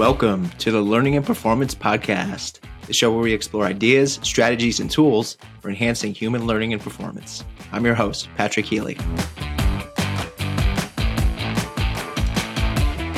[0.00, 4.90] Welcome to the Learning and Performance Podcast, the show where we explore ideas, strategies, and
[4.90, 7.44] tools for enhancing human learning and performance.
[7.70, 8.96] I'm your host, Patrick Healy.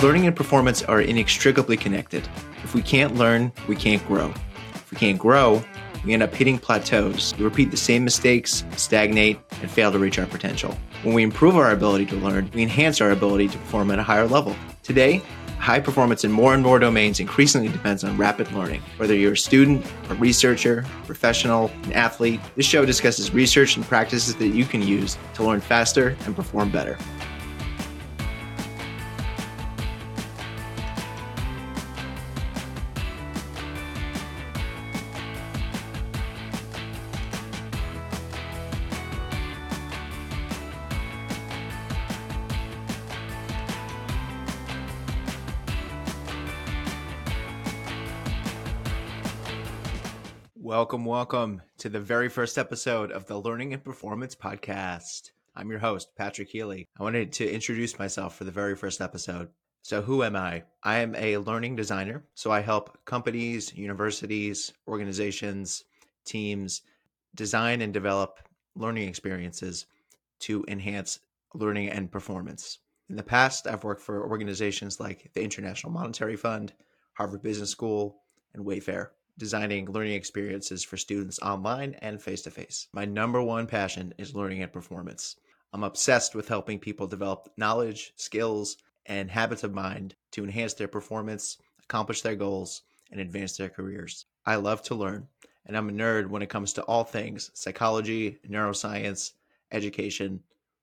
[0.02, 2.28] Learning and performance are inextricably connected.
[2.64, 4.34] If we can't learn, we can't grow.
[4.74, 5.62] If we can't grow,
[6.04, 7.32] we end up hitting plateaus.
[7.38, 10.76] We repeat the same mistakes, stagnate, and fail to reach our potential.
[11.04, 14.02] When we improve our ability to learn, we enhance our ability to perform at a
[14.02, 14.56] higher level.
[14.82, 15.22] Today,
[15.62, 18.82] high performance in more and more domains increasingly depends on rapid learning.
[18.96, 24.34] Whether you're a student, a researcher, professional, an athlete, this show discusses research and practices
[24.34, 26.98] that you can use to learn faster and perform better.
[50.82, 55.30] Welcome, welcome to the very first episode of the Learning and Performance Podcast.
[55.54, 56.88] I'm your host, Patrick Healy.
[56.98, 59.50] I wanted to introduce myself for the very first episode.
[59.82, 60.64] So, who am I?
[60.82, 62.24] I am a learning designer.
[62.34, 65.84] So, I help companies, universities, organizations,
[66.24, 66.82] teams
[67.36, 68.40] design and develop
[68.74, 69.86] learning experiences
[70.40, 71.20] to enhance
[71.54, 72.80] learning and performance.
[73.08, 76.72] In the past, I've worked for organizations like the International Monetary Fund,
[77.12, 78.16] Harvard Business School,
[78.52, 82.88] and Wayfair designing learning experiences for students online and face to face.
[82.92, 85.36] My number one passion is learning and performance.
[85.72, 90.88] I'm obsessed with helping people develop knowledge, skills, and habits of mind to enhance their
[90.88, 94.26] performance, accomplish their goals, and advance their careers.
[94.44, 95.28] I love to learn,
[95.66, 99.32] and I'm a nerd when it comes to all things psychology, neuroscience,
[99.70, 100.40] education,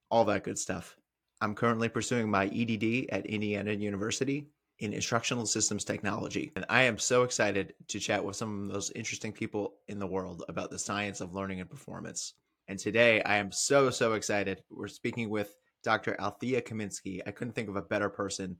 [0.09, 0.97] all that good stuff.
[1.41, 4.47] I'm currently pursuing my EDD at Indiana University
[4.79, 6.51] in instructional systems technology.
[6.55, 9.99] And I am so excited to chat with some of the most interesting people in
[9.99, 12.33] the world about the science of learning and performance.
[12.67, 14.63] And today I am so, so excited.
[14.69, 15.53] We're speaking with
[15.83, 16.15] Dr.
[16.19, 17.21] Althea Kaminske.
[17.25, 18.57] I couldn't think of a better person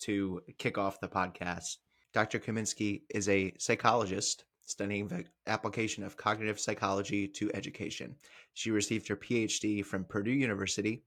[0.00, 1.76] to kick off the podcast.
[2.12, 2.38] Dr.
[2.38, 8.14] Kaminske is a psychologist studying the application of cognitive psychology to education.
[8.54, 11.02] She received her PhD from Purdue University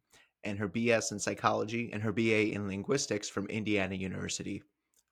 [0.45, 4.63] and her BS in psychology and her BA in linguistics from Indiana University,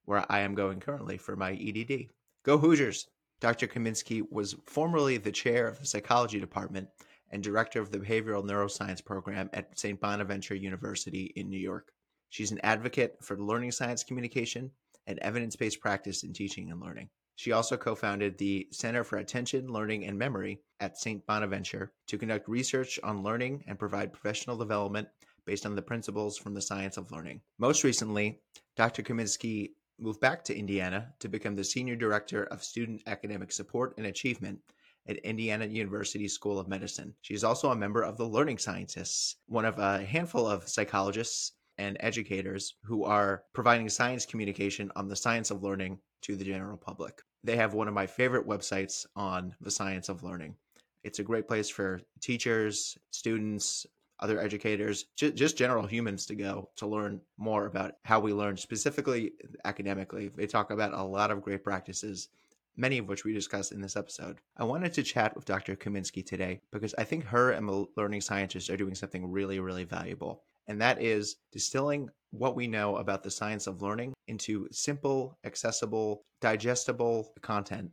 [0.06, 2.10] where I am going currently for my EDD.
[2.44, 3.08] Go Hoosiers!
[3.42, 3.68] Dr.
[3.68, 6.88] Kaminske was formerly the chair of the psychology department
[7.32, 10.00] and director of the behavioral neuroscience program at St.
[10.00, 11.92] Bonaventure University in New York.
[12.30, 14.72] She's an advocate for learning science communication
[15.08, 17.10] and evidence based practice in teaching and learning.
[17.36, 21.26] She also co founded the Center for Attention, Learning, and Memory at St.
[21.26, 25.08] Bonaventure to conduct research on learning and provide professional development
[25.46, 27.42] based on the principles from the science of learning.
[27.58, 28.40] Most recently,
[28.76, 29.02] Dr.
[29.02, 34.08] Kaminske moved back to Indiana to become the Senior Director of Student Academic Support and
[34.08, 34.60] Achievement
[35.08, 37.14] at Indiana University School of Medicine.
[37.22, 41.54] She is also a member of the Learning Scientists, one of a handful of psychologists
[41.78, 46.78] and educators who are providing science communication on the science of learning to the general
[46.78, 47.22] public.
[47.44, 50.56] They have one of my favorite websites on the science of learning.
[51.04, 53.86] It's a great place for teachers, students,
[54.20, 59.34] other educators, just general humans to go to learn more about how we learn, specifically
[59.66, 60.30] academically.
[60.30, 62.30] They talk about a lot of great practices,
[62.78, 64.38] many of which we discussed in this episode.
[64.56, 65.76] I wanted to chat with Dr.
[65.76, 69.84] Kaminske today because I think her and the learning scientists are doing something really, really
[69.84, 70.44] valuable.
[70.68, 76.24] And that is distilling what we know about the science of learning into simple, accessible,
[76.42, 77.92] digestible content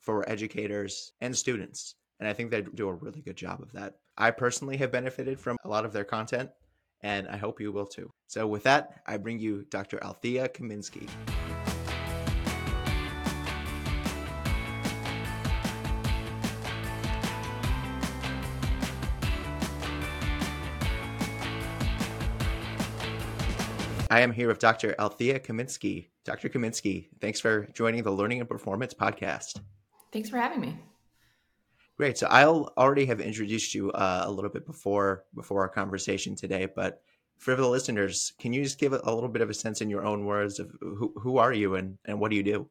[0.00, 1.94] for educators and students.
[2.18, 3.94] And I think they do a really good job of that.
[4.18, 6.50] I personally have benefited from a lot of their content,
[7.02, 8.10] and I hope you will too.
[8.26, 10.02] So, with that, I bring you Dr.
[10.04, 11.08] Althea Kaminske.
[24.10, 24.96] I am here with Dr.
[24.98, 26.08] Althea Kaminske.
[26.24, 26.48] Dr.
[26.48, 29.60] Kaminske, thanks for joining the Learning and Performance podcast.
[30.12, 30.76] Thanks for having me.
[31.96, 32.18] Great.
[32.18, 36.66] So I'll already have introduced you uh, a little bit before before our conversation today,
[36.66, 37.02] but
[37.38, 40.04] for the listeners, can you just give a little bit of a sense in your
[40.04, 42.68] own words of who, who are you and, and what do you do?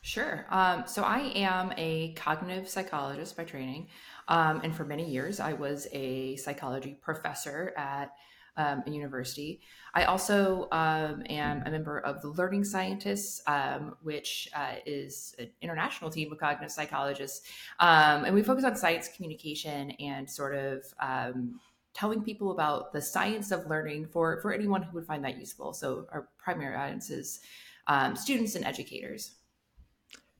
[0.00, 0.46] Sure.
[0.48, 3.88] Um, so I am a cognitive psychologist by training.
[4.28, 8.12] Um, and for many years, I was a psychology professor at
[8.60, 9.60] um, a university.
[9.94, 15.48] I also um, am a member of the Learning Scientists, um, which uh, is an
[15.62, 17.48] international team of cognitive psychologists.
[17.80, 21.58] Um, and we focus on science communication and sort of um,
[21.94, 25.72] telling people about the science of learning for, for anyone who would find that useful.
[25.72, 27.40] So our primary audience is
[27.86, 29.32] um, students and educators.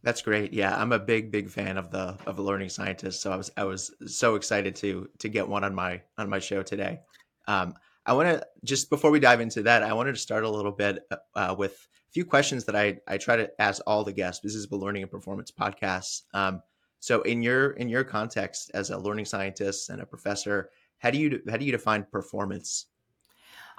[0.02, 0.52] That's great.
[0.52, 3.20] Yeah, I'm a big, big fan of the of learning scientist.
[3.20, 6.38] So I was I was so excited to to get one on my on my
[6.38, 7.00] show today.
[7.46, 7.74] Um,
[8.06, 10.72] I want to just before we dive into that, I wanted to start a little
[10.72, 11.00] bit
[11.34, 14.42] uh, with a few questions that I I try to ask all the guests.
[14.42, 16.22] This is the Learning and Performance podcast.
[16.32, 16.62] Um,
[17.00, 21.18] so in your in your context as a learning scientist and a professor, how do
[21.18, 22.86] you how do you define performance?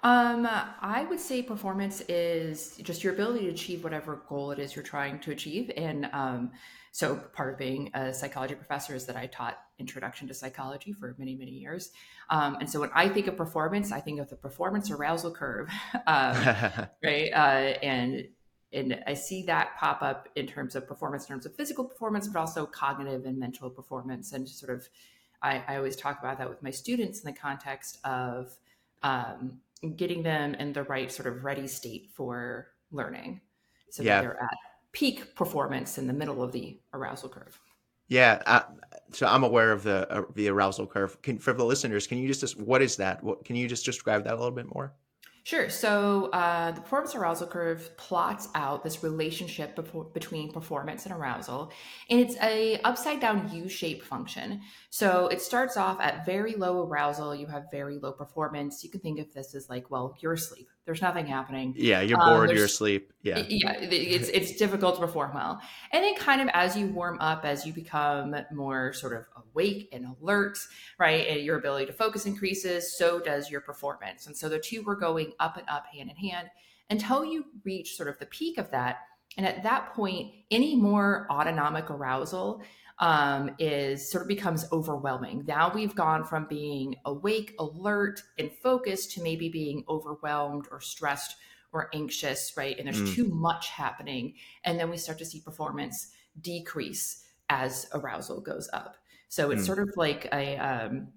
[0.03, 4.75] Um, I would say performance is just your ability to achieve whatever goal it is
[4.75, 5.69] you're trying to achieve.
[5.77, 6.51] And um,
[6.91, 11.15] so part of being a psychology professor is that I taught introduction to psychology for
[11.17, 11.91] many, many years.
[12.29, 15.69] Um, and so when I think of performance, I think of the performance arousal curve,
[16.07, 16.35] um,
[17.03, 17.31] right?
[17.33, 18.27] Uh, and
[18.73, 22.29] and I see that pop up in terms of performance, in terms of physical performance,
[22.29, 24.31] but also cognitive and mental performance.
[24.31, 24.88] And sort of,
[25.41, 28.55] I, I always talk about that with my students in the context of
[29.03, 29.59] um,
[29.97, 33.41] getting them in the right sort of ready state for learning
[33.89, 34.15] so yeah.
[34.15, 34.57] that they're at
[34.91, 37.59] peak performance in the middle of the arousal curve.
[38.07, 38.63] Yeah, uh,
[39.11, 41.21] so I'm aware of the uh, the arousal curve.
[41.21, 43.23] Can, for the listeners, can you just what is that?
[43.23, 44.93] What can you just describe that a little bit more?
[45.43, 45.69] Sure.
[45.69, 51.71] So uh, the performance arousal curve plots out this relationship before, between performance and arousal,
[52.11, 54.61] and it's a upside down U-shaped function.
[54.91, 57.33] So it starts off at very low arousal.
[57.33, 58.83] You have very low performance.
[58.83, 60.69] You can think of this as like, well, you're asleep.
[60.85, 61.75] There's nothing happening.
[61.77, 62.49] Yeah, you're bored.
[62.49, 63.13] Um, you're asleep.
[63.21, 63.73] Yeah, yeah.
[63.79, 65.61] It's it's difficult to perform well.
[65.91, 69.89] And then, kind of as you warm up, as you become more sort of awake
[69.93, 70.57] and alert,
[70.97, 74.25] right, and your ability to focus increases, so does your performance.
[74.25, 76.47] And so the two were going up and up, hand in hand,
[76.89, 78.97] until you reach sort of the peak of that.
[79.37, 82.63] And at that point, any more autonomic arousal
[83.01, 85.44] um, is sort of becomes overwhelming.
[85.48, 91.36] Now we've gone from being awake, alert, and focused to maybe being overwhelmed or stressed
[91.74, 92.77] or anxious, right?
[92.77, 93.13] And there's mm.
[93.15, 94.36] too much happening.
[94.63, 96.12] And then we start to see performance
[96.42, 98.95] decrease as arousal goes up.
[99.30, 99.65] So it's mm.
[99.65, 101.07] sort of like a um,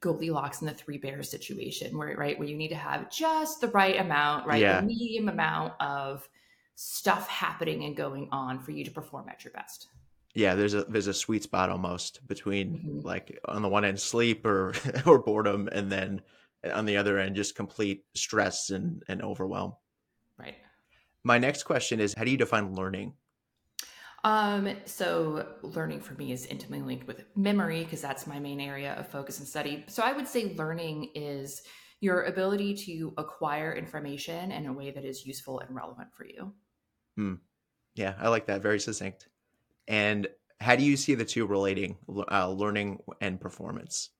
[0.00, 3.68] Goldilocks and the three bears situation, where right where you need to have just the
[3.68, 4.80] right amount, right, yeah.
[4.80, 6.28] the medium amount of
[6.74, 9.86] stuff happening and going on for you to perform at your best
[10.34, 13.06] yeah there's a there's a sweet spot almost between mm-hmm.
[13.06, 14.74] like on the one end sleep or
[15.06, 16.20] or boredom and then
[16.72, 19.74] on the other end just complete stress and and overwhelm
[20.38, 20.56] right
[21.22, 23.14] my next question is how do you define learning
[24.24, 28.94] um, so learning for me is intimately linked with memory because that's my main area
[28.94, 29.84] of focus and study.
[29.86, 31.60] So I would say learning is
[32.00, 36.54] your ability to acquire information in a way that is useful and relevant for you.
[37.16, 37.34] Hmm.
[37.96, 38.62] Yeah, I like that.
[38.62, 39.28] Very succinct.
[39.88, 40.26] And
[40.60, 41.96] how do you see the two relating,
[42.30, 44.10] uh, learning and performance?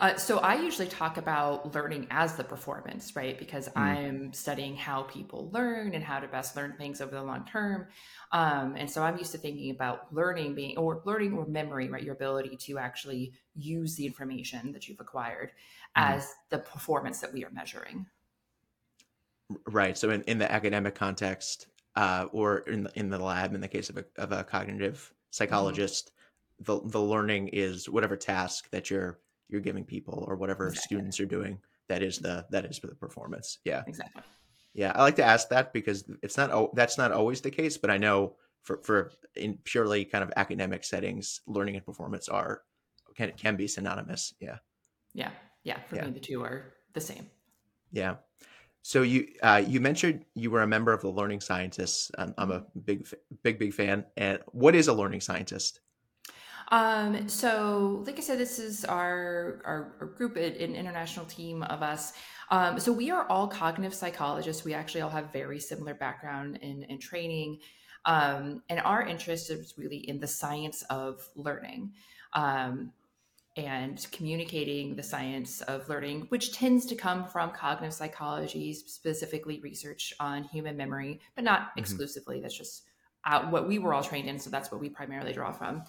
[0.00, 3.38] Uh, so I usually talk about learning as the performance, right?
[3.38, 3.76] Because mm.
[3.76, 7.86] I'm studying how people learn and how to best learn things over the long term.
[8.32, 12.02] Um, and so I'm used to thinking about learning being or learning or memory, right?
[12.02, 15.52] Your ability to actually use the information that you've acquired mm.
[15.94, 18.06] as the performance that we are measuring.
[19.66, 19.98] Right.
[19.98, 21.66] So in, in the academic context,
[22.00, 24.94] uh, or in the, in the lab, in the case of a, of a cognitive
[24.94, 25.14] mm-hmm.
[25.30, 26.12] psychologist,
[26.62, 26.64] mm-hmm.
[26.64, 30.96] the the learning is whatever task that you're you're giving people or whatever exactly.
[30.96, 31.58] students are doing.
[31.88, 33.58] That is the that is for the performance.
[33.64, 34.22] Yeah, exactly.
[34.72, 37.90] Yeah, I like to ask that because it's not that's not always the case, but
[37.90, 42.62] I know for for in purely kind of academic settings, learning and performance are
[43.14, 44.32] can can be synonymous.
[44.40, 44.58] Yeah.
[45.12, 45.30] Yeah.
[45.64, 45.80] Yeah.
[45.88, 46.06] For yeah.
[46.06, 47.26] me, the two are the same.
[47.92, 48.16] Yeah.
[48.82, 52.10] So you uh, you mentioned you were a member of the Learning Scientists.
[52.16, 53.06] I'm, I'm a big
[53.42, 54.06] big big fan.
[54.16, 55.80] And what is a learning scientist?
[56.72, 61.82] Um, so, like I said, this is our our, our group, an international team of
[61.82, 62.12] us.
[62.50, 64.64] Um, so we are all cognitive psychologists.
[64.64, 67.58] We actually all have very similar background in, in training,
[68.04, 71.92] um, and our interest is really in the science of learning.
[72.32, 72.92] Um,
[73.56, 80.14] and communicating the science of learning, which tends to come from cognitive psychology, specifically research
[80.20, 81.80] on human memory, but not mm-hmm.
[81.80, 82.40] exclusively.
[82.40, 82.84] That's just
[83.24, 84.38] uh, what we were all trained in.
[84.38, 85.82] So that's what we primarily draw from.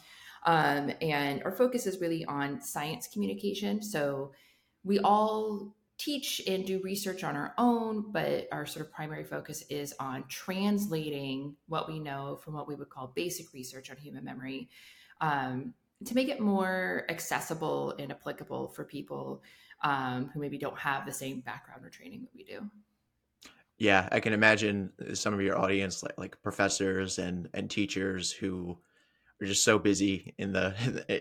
[0.45, 3.81] Um, and our focus is really on science communication.
[3.81, 4.31] So
[4.83, 9.63] we all teach and do research on our own, but our sort of primary focus
[9.69, 14.23] is on translating what we know from what we would call basic research on human
[14.23, 14.67] memory
[15.21, 19.43] um, to make it more accessible and applicable for people
[19.83, 22.69] um, who maybe don't have the same background or training that we do.
[23.77, 28.77] Yeah, I can imagine some of your audience, like, like professors and and teachers, who
[29.41, 30.75] are just so busy in the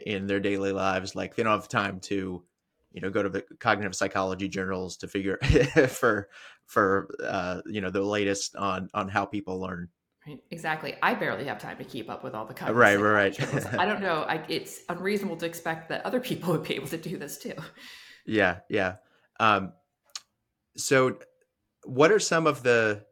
[0.11, 2.43] in their daily lives, like they don't have time to,
[2.93, 5.39] you know, go to the cognitive psychology journals to figure
[5.89, 6.29] for
[6.67, 9.89] for uh, you know the latest on on how people learn.
[10.51, 10.95] Exactly.
[11.03, 12.77] I barely have time to keep up with all the content.
[12.77, 13.75] Right, right, right.
[13.75, 14.23] I don't know.
[14.29, 17.55] I, it's unreasonable to expect that other people would be able to do this too.
[18.27, 18.97] Yeah, yeah.
[19.39, 19.73] Um,
[20.77, 21.19] so,
[21.85, 23.05] what are some of the,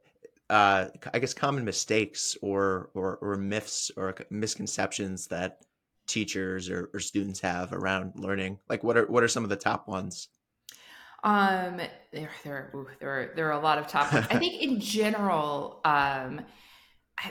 [0.50, 5.58] uh, I guess, common mistakes or, or or myths or misconceptions that
[6.06, 8.58] teachers or, or students have around learning?
[8.68, 10.28] Like, what are what are some of the top ones?
[11.25, 11.78] Um,
[12.12, 12.70] there, there,
[13.00, 14.26] there, are, there are a lot of top ones.
[14.30, 16.42] I think in general, um,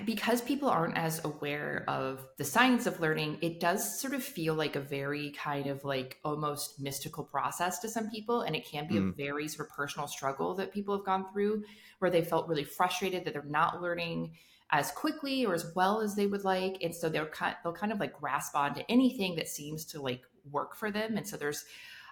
[0.05, 4.53] because people aren't as aware of the science of learning, it does sort of feel
[4.53, 8.41] like a very kind of like almost mystical process to some people.
[8.41, 9.09] And it can be mm.
[9.09, 11.63] a very sort of personal struggle that people have gone through
[11.99, 14.33] where they felt really frustrated that they're not learning
[14.71, 16.77] as quickly or as well as they would like.
[16.81, 20.23] And so they'll kind, they'll kind of like grasp onto anything that seems to like
[20.51, 21.17] work for them.
[21.17, 21.65] And so there's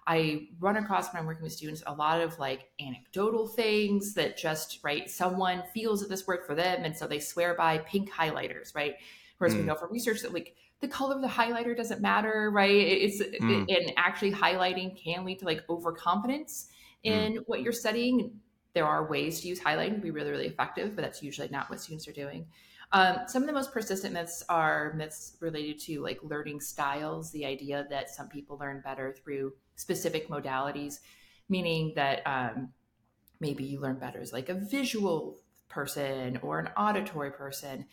[0.07, 4.37] I run across when I'm working with students a lot of like anecdotal things that
[4.37, 6.83] just, right, someone feels that this worked for them.
[6.83, 8.95] And so they swear by pink highlighters, right?
[9.37, 9.59] Whereas mm.
[9.59, 12.69] we know from research that like the color of the highlighter doesn't matter, right?
[12.69, 13.65] It's mm.
[13.67, 16.67] and actually highlighting can lead to like overconfidence
[17.03, 17.43] in mm.
[17.47, 18.39] what you're studying.
[18.73, 21.69] There are ways to use highlighting to be really, really effective, but that's usually not
[21.69, 22.45] what students are doing.
[22.95, 27.45] Um, some of the most persistent myths are myths related to like learning styles, the
[27.45, 30.99] idea that some people learn better through specific modalities,
[31.49, 32.69] meaning that um,
[33.41, 37.85] maybe you learn better as like a visual person or an auditory person.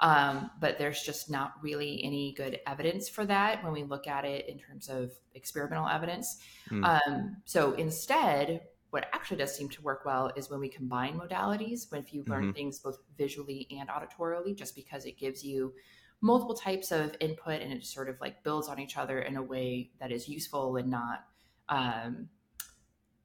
[0.00, 4.24] Um, but there's just not really any good evidence for that when we look at
[4.24, 6.38] it in terms of experimental evidence.
[6.68, 6.84] Mm.
[7.06, 11.90] Um, so instead, what actually does seem to work well is when we combine modalities,
[11.90, 12.52] when if you learn mm-hmm.
[12.52, 15.74] things both visually and auditorily, just because it gives you
[16.20, 19.42] multiple types of input and it sort of like builds on each other in a
[19.42, 21.26] way that is useful and not
[21.68, 22.28] um,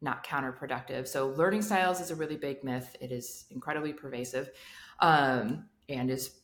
[0.02, 1.08] not counterproductive.
[1.08, 2.96] So learning styles is a really big myth.
[3.00, 4.50] It is incredibly pervasive
[5.00, 6.42] um, and is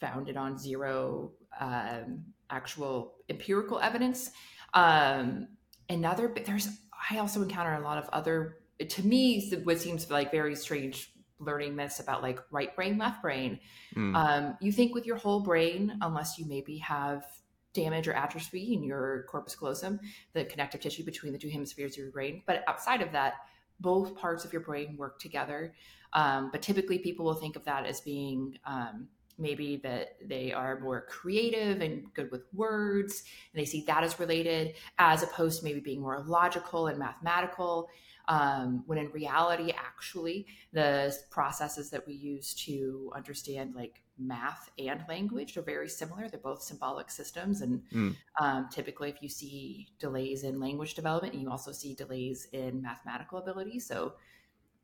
[0.00, 4.30] founded on zero um, actual empirical evidence.
[4.74, 5.48] Um,
[5.88, 6.68] another there's
[7.10, 11.74] I also encounter a lot of other, to me, what seems like very strange learning
[11.74, 13.58] myths about like right brain, left brain.
[13.96, 14.14] Mm.
[14.14, 17.24] Um, you think with your whole brain, unless you maybe have
[17.72, 19.98] damage or atrophy in your corpus callosum,
[20.34, 22.42] the connective tissue between the two hemispheres of your brain.
[22.46, 23.34] But outside of that,
[23.80, 25.74] both parts of your brain work together.
[26.12, 30.80] Um, but typically, people will think of that as being um, maybe that they are
[30.80, 35.64] more creative and good with words and they see that as related as opposed to
[35.64, 37.88] maybe being more logical and mathematical.
[38.28, 45.02] Um, when in reality actually the processes that we use to understand like math and
[45.08, 46.28] language are very similar.
[46.28, 48.14] They're both symbolic systems and mm.
[48.40, 53.38] um, typically if you see delays in language development you also see delays in mathematical
[53.38, 54.14] ability so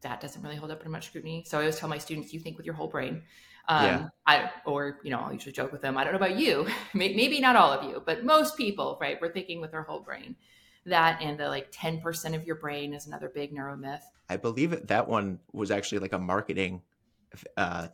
[0.01, 1.45] that doesn't really hold up to much scrutiny.
[1.47, 3.23] So i always tell my students you think with your whole brain
[3.69, 4.09] um, yeah.
[4.27, 5.99] I, or, you know, I'll usually joke with them.
[5.99, 9.19] I don't know about you, maybe not all of you, but most people, right?
[9.21, 10.37] We're thinking with our whole brain.
[10.87, 14.03] That and the like 10% of your brain is another big neuro myth.
[14.31, 16.81] I believe that one was actually like a marketing
[17.59, 17.89] uh,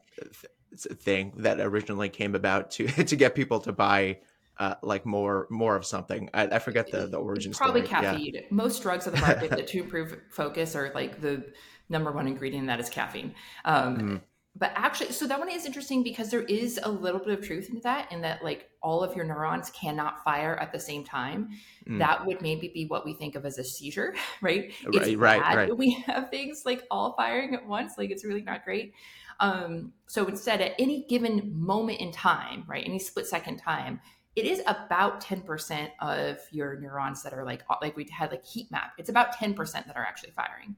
[0.76, 4.19] thing that originally came about to to get people to buy
[4.59, 6.31] uh, like more more of something.
[6.33, 7.52] I, I forget the the origin.
[7.52, 8.00] Probably story.
[8.02, 8.35] caffeine.
[8.35, 8.40] Yeah.
[8.50, 11.45] Most drugs on the market that to improve focus are like the
[11.88, 13.35] number one ingredient that is caffeine.
[13.64, 14.21] Um, mm
[14.56, 17.68] but actually so that one is interesting because there is a little bit of truth
[17.68, 21.50] into that in that like all of your neurons cannot fire at the same time.
[21.88, 21.99] Mm.
[21.99, 24.73] that would maybe be what we think of as a seizure right?
[24.84, 25.76] Right it's right, right.
[25.76, 28.94] we have things like all firing at once like it's really not great.
[29.40, 34.00] Um so instead at any given moment in time right any split second time
[34.37, 38.68] it is about 10% of your neurons that are like like we had like heat
[38.70, 38.92] map.
[38.99, 40.75] It's about 10% that are actually firing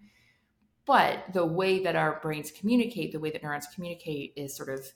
[0.86, 4.86] but the way that our brains communicate, the way that neurons communicate is sort of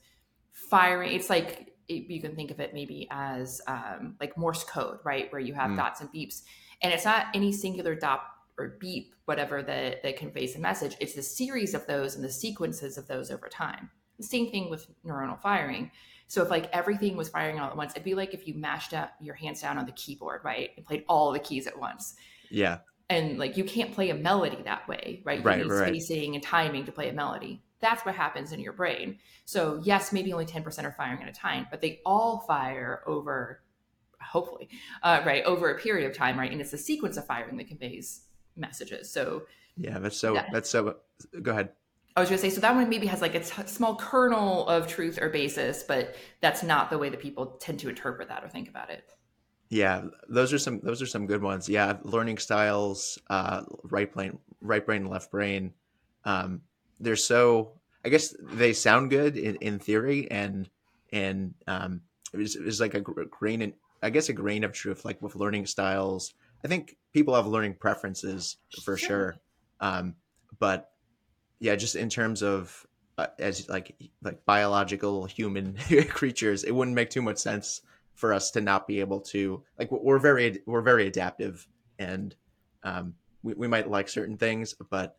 [0.52, 1.12] firing.
[1.12, 5.30] It's like it, you can think of it maybe as um, like Morse code, right?
[5.32, 5.76] Where you have mm.
[5.76, 6.42] dots and beeps.
[6.80, 8.22] And it's not any singular dot
[8.56, 10.96] or beep, whatever that, that conveys a message.
[11.00, 13.90] It's the series of those and the sequences of those over time.
[14.16, 15.90] The same thing with neuronal firing.
[16.28, 18.94] So if like everything was firing all at once, it'd be like if you mashed
[18.94, 20.70] up your hands down on the keyboard, right?
[20.76, 22.14] And played all the keys at once.
[22.48, 22.78] Yeah
[23.10, 25.88] and like you can't play a melody that way right you right, need right.
[25.88, 30.12] spacing and timing to play a melody that's what happens in your brain so yes
[30.12, 33.60] maybe only 10% are firing at a time but they all fire over
[34.22, 34.68] hopefully
[35.02, 37.68] uh, right over a period of time right and it's the sequence of firing that
[37.68, 38.22] conveys
[38.56, 39.42] messages so
[39.76, 40.46] yeah that's so yeah.
[40.52, 40.96] that's so
[41.42, 41.70] go ahead
[42.16, 44.66] I was going to say, so that one maybe has like a t- small kernel
[44.66, 48.42] of truth or basis, but that's not the way that people tend to interpret that
[48.42, 49.04] or think about it.
[49.70, 51.68] Yeah, those are some those are some good ones.
[51.68, 55.72] Yeah, learning styles, uh, right brain, right brain, left brain.
[56.24, 56.62] Um,
[56.98, 60.68] they're so I guess they sound good in, in theory and
[61.12, 63.72] and um it's, it's like a grain and
[64.02, 66.34] I guess a grain of truth like with learning styles.
[66.64, 69.08] I think people have learning preferences for sure.
[69.08, 69.36] sure.
[69.80, 70.16] Um
[70.58, 70.90] but
[71.60, 72.86] yeah, just in terms of
[73.18, 75.76] uh, as like like biological human
[76.08, 77.82] creatures, it wouldn't make too much sense
[78.20, 81.66] for us to not be able to like we're very we're very adaptive
[81.98, 82.36] and
[82.82, 85.16] um, we, we might like certain things, but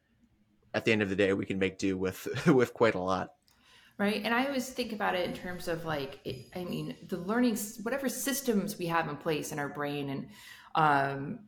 [0.74, 3.32] at the end of the day, we can make do with with quite a lot.
[3.98, 4.22] Right.
[4.24, 7.58] And I always think about it in terms of like, it, I mean, the learning,
[7.84, 10.28] whatever systems we have in place in our brain and
[10.74, 11.40] um,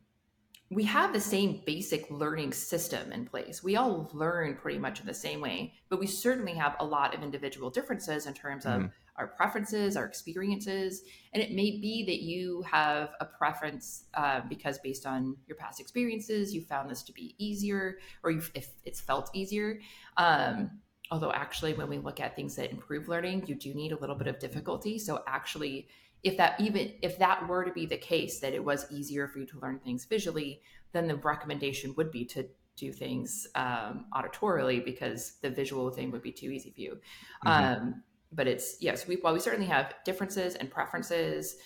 [0.70, 3.62] we have the same basic learning system in place.
[3.62, 7.14] We all learn pretty much in the same way, but we certainly have a lot
[7.14, 8.90] of individual differences in terms of mm.
[9.16, 11.02] Our preferences, our experiences.
[11.32, 15.80] And it may be that you have a preference uh, because based on your past
[15.80, 19.80] experiences, you found this to be easier or if it's felt easier.
[20.16, 20.70] Um,
[21.10, 24.16] although, actually, when we look at things that improve learning, you do need a little
[24.16, 24.98] bit of difficulty.
[24.98, 25.88] So, actually,
[26.24, 29.38] if that even if that were to be the case that it was easier for
[29.38, 30.60] you to learn things visually
[30.92, 36.22] then the recommendation would be to do things um, auditorily because the visual thing would
[36.22, 36.98] be too easy for you
[37.46, 37.48] mm-hmm.
[37.82, 38.02] um,
[38.34, 41.56] but it's yes we while we certainly have differences and preferences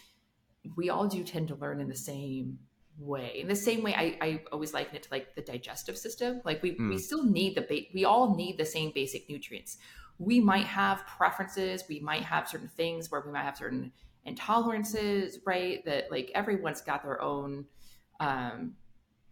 [0.77, 2.59] we all do tend to learn in the same
[2.99, 6.41] way in the same way i, I always liken it to like the digestive system
[6.45, 6.91] like we, mm.
[6.91, 9.79] we still need the ba- we all need the same basic nutrients
[10.19, 13.93] we might have preferences we might have certain things where we might have certain
[14.29, 15.85] intolerances, right?
[15.85, 17.67] That like everyone's got their own
[18.21, 18.75] um,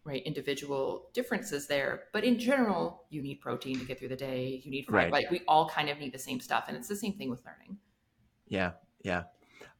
[0.06, 2.04] right individual differences there.
[2.12, 4.62] But in general you need protein to get through the day.
[4.64, 5.12] You need fiber right.
[5.12, 7.40] like we all kind of need the same stuff and it's the same thing with
[7.44, 7.76] learning.
[8.48, 8.72] Yeah
[9.02, 9.24] yeah.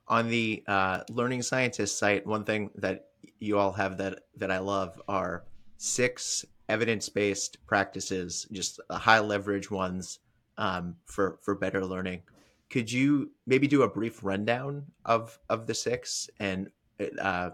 [0.09, 3.07] On the uh, learning scientist site one thing that
[3.41, 5.45] you all have that that i love are
[5.77, 10.21] six evidence-based practices just high leverage ones
[10.59, 12.23] um, for for better learning.
[12.71, 16.71] Could you maybe do a brief rundown of of the six and
[17.21, 17.51] uh,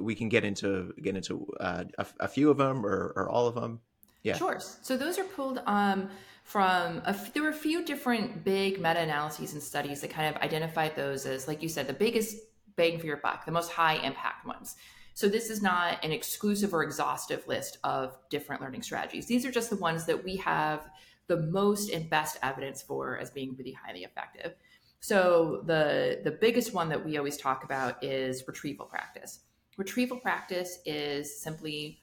[0.00, 3.46] we can get into get into uh, a, a, few of them or, or all
[3.46, 3.80] of them
[4.24, 4.36] yeah.
[4.36, 4.58] Sure.
[4.58, 6.08] So those are pulled um,
[6.44, 10.96] from a, there were a few different big meta-analyses and studies that kind of identified
[10.96, 12.36] those as like you said the biggest
[12.74, 14.74] bang for your buck the most high impact ones.
[15.12, 19.26] So this is not an exclusive or exhaustive list of different learning strategies.
[19.26, 20.88] These are just the ones that we have
[21.28, 24.54] the most and best evidence for as being really highly effective.
[25.00, 29.40] So the the biggest one that we always talk about is retrieval practice.
[29.76, 31.98] Retrieval practice is simply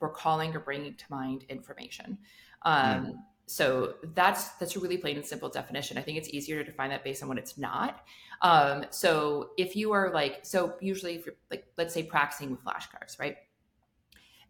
[0.00, 2.18] recalling or bringing to mind information.
[2.62, 3.14] Um, mm.
[3.46, 5.98] So that's that's a really plain and simple definition.
[5.98, 8.04] I think it's easier to define that based on what it's not.
[8.40, 12.64] Um, so if you are like, so usually if you're like, let's say practicing with
[12.64, 13.36] flashcards, right?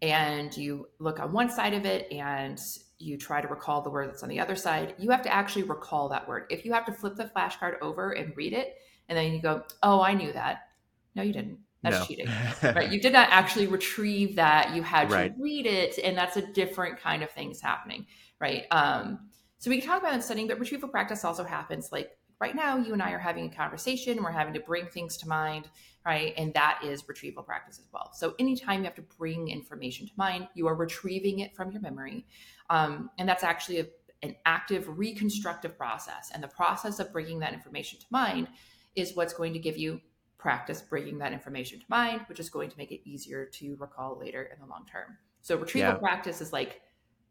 [0.01, 2.61] And you look on one side of it and
[2.99, 5.65] you try to recall the word that's on the other side, you have to actually
[5.65, 6.47] recall that word.
[6.51, 8.77] If you have to flip the flashcard over and read it,
[9.09, 10.69] and then you go, "Oh, I knew that."
[11.15, 11.59] No, you didn't.
[11.83, 12.05] That's no.
[12.05, 12.29] cheating,
[12.63, 12.89] right?
[12.93, 14.75] You did not actually retrieve that.
[14.75, 15.35] You had to right.
[15.39, 18.07] read it, and that's a different kind of things happening,
[18.41, 18.65] right?
[18.71, 22.55] Um, so we can talk about in studying, but retrieval practice also happens like right
[22.55, 22.77] now.
[22.77, 25.69] You and I are having a conversation, and we're having to bring things to mind
[26.05, 26.35] right?
[26.37, 28.11] And that is retrieval practice as well.
[28.15, 31.81] So anytime you have to bring information to mind, you are retrieving it from your
[31.81, 32.27] memory.
[32.71, 33.87] Um, and that's actually a,
[34.23, 36.31] an active reconstructive process.
[36.33, 38.49] And the process of bringing that information to mind
[38.97, 40.01] is what's going to give you
[40.43, 44.19] practice bringing that information to mind, which is going to make it easier to recall
[44.19, 45.17] later in the long term.
[45.41, 45.99] So retrieval yeah.
[45.99, 46.83] practice is like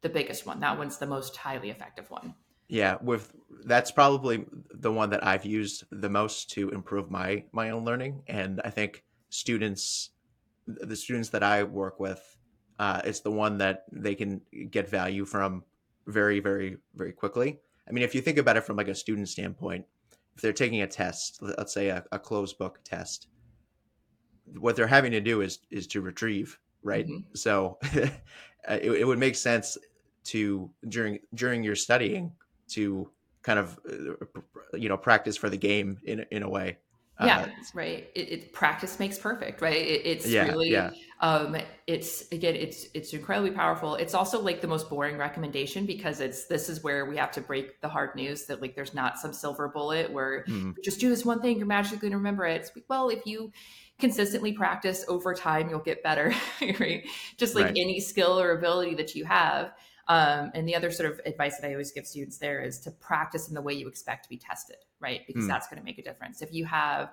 [0.02, 0.60] the biggest one.
[0.62, 2.34] That one's the most highly effective one.
[2.68, 3.34] Yeah, with
[3.66, 8.24] that's probably the one that I've used the most to improve my my own learning,
[8.28, 10.12] and I think students,
[10.66, 12.38] the students that I work with,
[12.80, 15.64] uh, it's the one that they can get value from
[16.08, 17.60] very, very, very quickly.
[17.88, 19.86] I mean, if you think about it from like a student standpoint,
[20.42, 23.28] if they're taking a test, let's say a, a closed book test,
[24.58, 27.08] what they're having to do is is to retrieve, right?
[27.08, 27.36] Mm-hmm.
[27.36, 28.12] So it,
[28.68, 29.78] it would make sense
[30.24, 32.32] to during during your studying
[32.70, 33.08] to
[33.44, 34.16] kind of uh,
[34.76, 36.80] you know practice for the game in in a way.
[37.24, 38.10] Yeah, uh, right.
[38.16, 39.78] It, it, practice makes perfect, right?
[39.78, 40.90] It, it's yeah, really, yeah.
[41.22, 41.56] Um,
[41.86, 43.94] it's again, it's it's incredibly powerful.
[43.94, 47.42] It's also like the most boring recommendation because it's this is where we have to
[47.42, 50.74] break the hard news that like there's not some silver bullet where mm.
[50.84, 52.62] just do this one thing, you're magically going to remember it.
[52.62, 53.52] It's, well, if you
[54.00, 56.34] consistently practice over time, you'll get better,
[56.80, 57.08] right?
[57.38, 57.78] Just like right.
[57.78, 59.74] any skill or ability that you have.
[60.08, 62.92] Um, and the other sort of advice that I always give students there is to
[62.92, 65.22] practice in the way you expect to be tested, right?
[65.28, 65.48] Because mm.
[65.48, 66.42] that's going to make a difference.
[66.42, 67.12] If you have,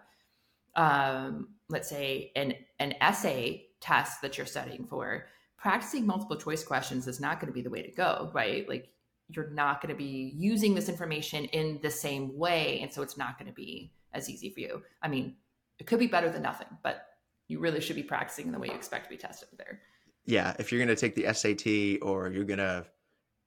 [0.74, 7.06] um, let's say, an an essay test that you're studying for, practicing multiple choice questions
[7.06, 8.68] is not going to be the way to go, right?
[8.68, 8.90] Like
[9.28, 13.16] you're not going to be using this information in the same way and so it's
[13.16, 14.82] not going to be as easy for you.
[15.02, 15.36] I mean
[15.78, 17.06] it could be better than nothing but
[17.46, 19.80] you really should be practicing the way you expect to be tested there.
[20.24, 22.86] Yeah if you're going to take the sat or you're going to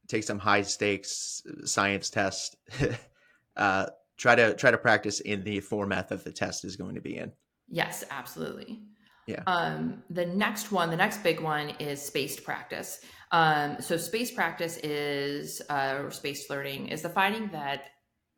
[0.07, 2.57] take some high stakes science test
[3.55, 7.01] uh, try to try to practice in the format that the test is going to
[7.01, 7.31] be in.
[7.67, 8.81] Yes absolutely
[9.27, 14.35] yeah um, the next one the next big one is spaced practice um, so spaced
[14.35, 17.83] practice is uh, or spaced learning is the finding that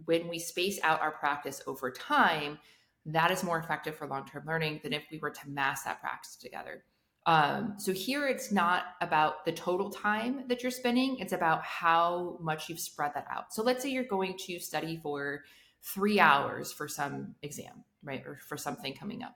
[0.06, 2.58] when we space out our practice over time
[3.06, 6.36] that is more effective for long-term learning than if we were to mass that practice
[6.36, 6.84] together
[7.26, 12.38] um, so here it's not about the total time that you're spending, it's about how
[12.42, 13.54] much you've spread that out.
[13.54, 15.44] So let's say you're going to study for
[15.82, 18.24] three hours for some exam, right?
[18.26, 19.36] Or for something coming up.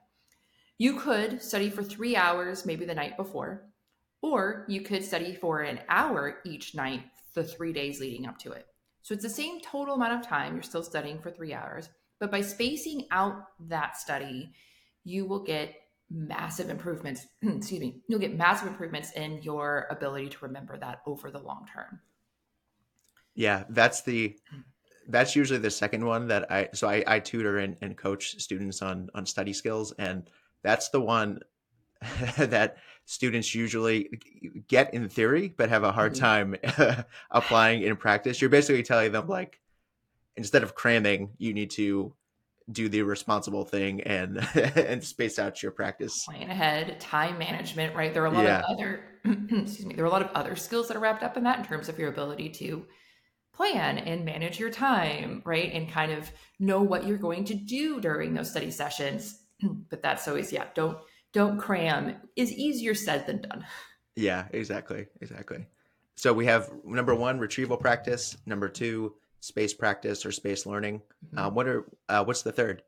[0.78, 3.68] You could study for three hours, maybe the night before,
[4.22, 7.02] or you could study for an hour each night,
[7.34, 8.66] the three days leading up to it.
[9.02, 10.54] So it's the same total amount of time.
[10.54, 11.88] You're still studying for three hours,
[12.20, 14.52] but by spacing out that study,
[15.04, 15.74] you will get
[16.10, 21.30] massive improvements excuse me you'll get massive improvements in your ability to remember that over
[21.30, 22.00] the long term
[23.34, 24.34] yeah that's the
[25.08, 28.80] that's usually the second one that i so i, I tutor and, and coach students
[28.80, 30.30] on on study skills and
[30.68, 31.40] that's the one
[32.36, 32.76] that
[33.06, 34.20] students usually
[34.68, 36.56] get in theory but have a hard mm-hmm.
[36.84, 39.60] time applying in practice you're basically telling them like
[40.36, 42.12] instead of cramming you need to
[42.70, 46.26] do the responsible thing and and space out your practice.
[46.26, 48.12] Plan ahead, time management, right?
[48.12, 48.60] There are a lot yeah.
[48.60, 51.38] of other excuse me, there are a lot of other skills that are wrapped up
[51.38, 52.84] in that in terms of your ability to
[53.54, 55.72] plan and manage your time, right?
[55.72, 59.37] And kind of know what you're going to do during those study sessions.
[59.90, 60.98] but that's always yeah, don't
[61.32, 63.64] don't cram is easier said than done.
[64.16, 65.06] Yeah, exactly.
[65.20, 65.66] Exactly.
[66.16, 71.00] So we have number 1 retrieval practice, number 2 space practice or space learning.
[71.26, 71.38] Mm-hmm.
[71.38, 72.82] Uh, what are uh, what's the third?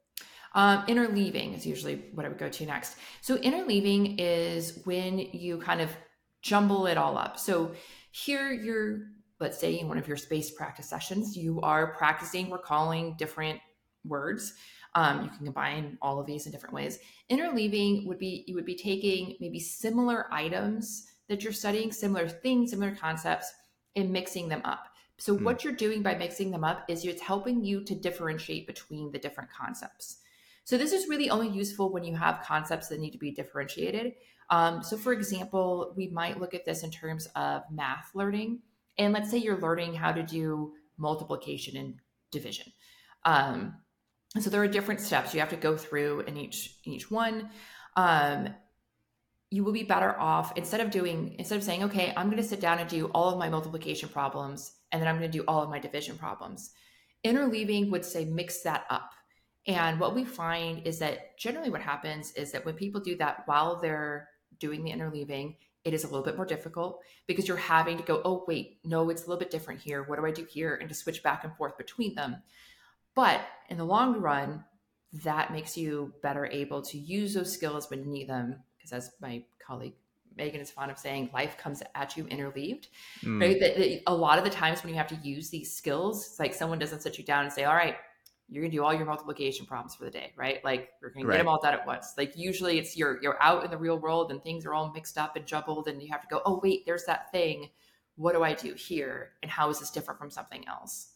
[0.52, 2.96] Um, interleaving is usually what I would go to next.
[3.20, 5.90] So interleaving is when you kind of
[6.42, 7.38] jumble it all up.
[7.38, 7.72] So
[8.10, 9.02] here you're,
[9.38, 13.60] let's say in one of your space practice sessions, you are practicing recalling different
[14.04, 14.54] words.
[14.94, 16.98] Um, you can combine all of these in different ways.
[17.30, 22.70] Interleaving would be you would be taking maybe similar items that you're studying, similar things,
[22.70, 23.52] similar concepts,
[23.94, 24.86] and mixing them up.
[25.18, 25.42] So, mm.
[25.42, 29.18] what you're doing by mixing them up is it's helping you to differentiate between the
[29.18, 30.18] different concepts.
[30.64, 34.14] So, this is really only useful when you have concepts that need to be differentiated.
[34.50, 38.60] Um, so, for example, we might look at this in terms of math learning.
[38.98, 41.94] And let's say you're learning how to do multiplication and
[42.30, 42.72] division.
[43.24, 43.76] Um,
[44.38, 45.34] so there are different steps.
[45.34, 47.50] You have to go through in each each one.
[47.96, 48.50] Um,
[49.50, 52.48] you will be better off instead of doing instead of saying okay i'm going to
[52.48, 55.44] sit down and do all of my multiplication problems and then i'm going to do
[55.46, 56.70] all of my division problems.
[57.24, 59.10] Interleaving would say mix that up.
[59.66, 63.42] And what we find is that generally what happens is that when people do that
[63.44, 67.96] while they're doing the interleaving it is a little bit more difficult because you're having
[67.96, 70.04] to go oh wait no it's a little bit different here.
[70.04, 70.76] What do i do here?
[70.76, 72.36] and to switch back and forth between them
[73.14, 74.64] but in the long run
[75.24, 79.10] that makes you better able to use those skills when you need them because as
[79.20, 79.94] my colleague
[80.36, 82.88] Megan is fond of saying, life comes at you interleaved,
[83.22, 83.40] mm.
[83.40, 83.58] right?
[83.60, 86.38] That, that a lot of the times when you have to use these skills, it's
[86.38, 87.96] like someone doesn't sit you down and say, all right,
[88.48, 90.64] you're gonna do all your multiplication problems for the day, right?
[90.64, 91.34] Like you're gonna right.
[91.34, 92.14] get them all done at once.
[92.18, 95.16] Like usually it's you're you're out in the real world and things are all mixed
[95.16, 97.70] up and jumbled, and you have to go, oh wait, there's that thing.
[98.16, 101.12] What do I do here, and how is this different from something else?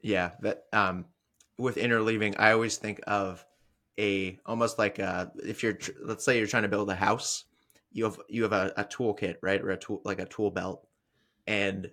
[0.00, 1.04] Yeah, that um,
[1.58, 3.44] with interleaving, I always think of
[3.98, 7.44] a almost like a, if you're let's say you're trying to build a house
[7.92, 9.60] you have you have a, a toolkit right?
[9.60, 10.86] Or a tool like a tool belt.
[11.46, 11.90] And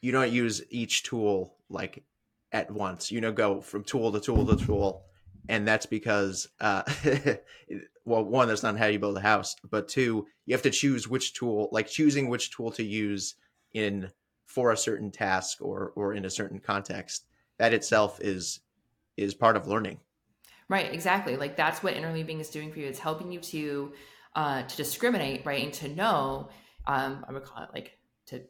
[0.00, 2.04] you don't use each tool like
[2.52, 3.10] at once.
[3.10, 5.04] You know go from tool to tool to tool.
[5.48, 6.82] And that's because uh
[8.04, 9.56] well one that's not how you build a house.
[9.68, 13.34] But two you have to choose which tool like choosing which tool to use
[13.72, 14.10] in
[14.46, 17.26] for a certain task or or in a certain context
[17.58, 18.60] that itself is
[19.16, 19.98] is part of learning
[20.68, 21.36] Right, exactly.
[21.36, 22.86] Like that's what interleaving is doing for you.
[22.86, 23.92] It's helping you to
[24.34, 26.48] uh, to discriminate, right, and to know.
[26.86, 28.42] Um, I would call it like to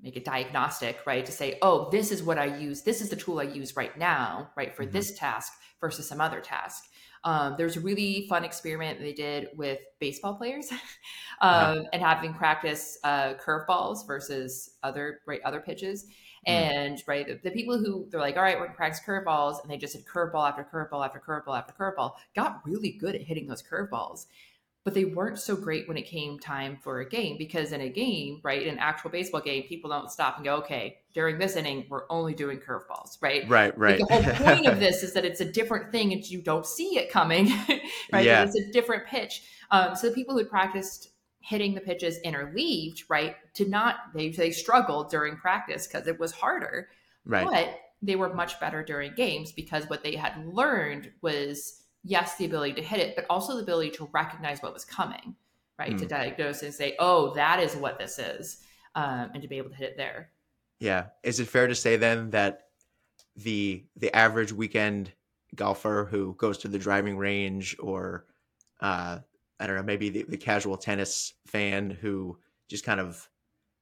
[0.00, 1.24] make a diagnostic, right?
[1.24, 2.82] To say, oh, this is what I use.
[2.82, 4.92] This is the tool I use right now, right, for mm-hmm.
[4.92, 6.84] this task versus some other task.
[7.22, 10.70] Um, there's a really fun experiment they did with baseball players
[11.40, 11.82] um, yeah.
[11.92, 16.06] and having practice uh, curveballs versus other right other pitches.
[16.48, 16.52] Mm.
[16.52, 19.70] And right, the, the, people who they're like, all right, we're gonna practice curveballs, and
[19.70, 23.46] they just hit curveball after curveball after curveball after curveball, got really good at hitting
[23.46, 24.26] those curveballs.
[24.82, 27.88] but they weren't so great when it came time for a game because in a
[27.90, 31.84] game, right, an actual baseball game, people don't stop and go, okay, during this inning,
[31.90, 33.46] we're only doing curveballs, right?
[33.46, 34.00] Right, right.
[34.00, 36.64] Like the whole point of this is that it's a different thing and you don't
[36.64, 37.50] see it coming,
[38.12, 38.24] right?
[38.24, 38.42] Yeah.
[38.44, 39.42] It's a different pitch.
[39.70, 44.50] Um, so the people who practiced hitting the pitches interleaved, right, did not, they, they
[44.50, 46.88] struggled during practice because it was harder.
[47.24, 47.46] Right.
[47.46, 52.44] But they were much better during games because what they had learned was yes, the
[52.46, 55.34] ability to hit it, but also the ability to recognize what was coming,
[55.78, 55.92] right?
[55.92, 55.98] Mm.
[55.98, 58.58] To diagnose and say, oh, that is what this is,
[58.94, 60.30] um, and to be able to hit it there.
[60.78, 61.06] Yeah.
[61.22, 62.68] Is it fair to say then that
[63.36, 65.12] the the average weekend
[65.54, 68.26] golfer who goes to the driving range or
[68.80, 69.18] uh
[69.60, 73.28] I don't know, maybe the, the casual tennis fan who just kind of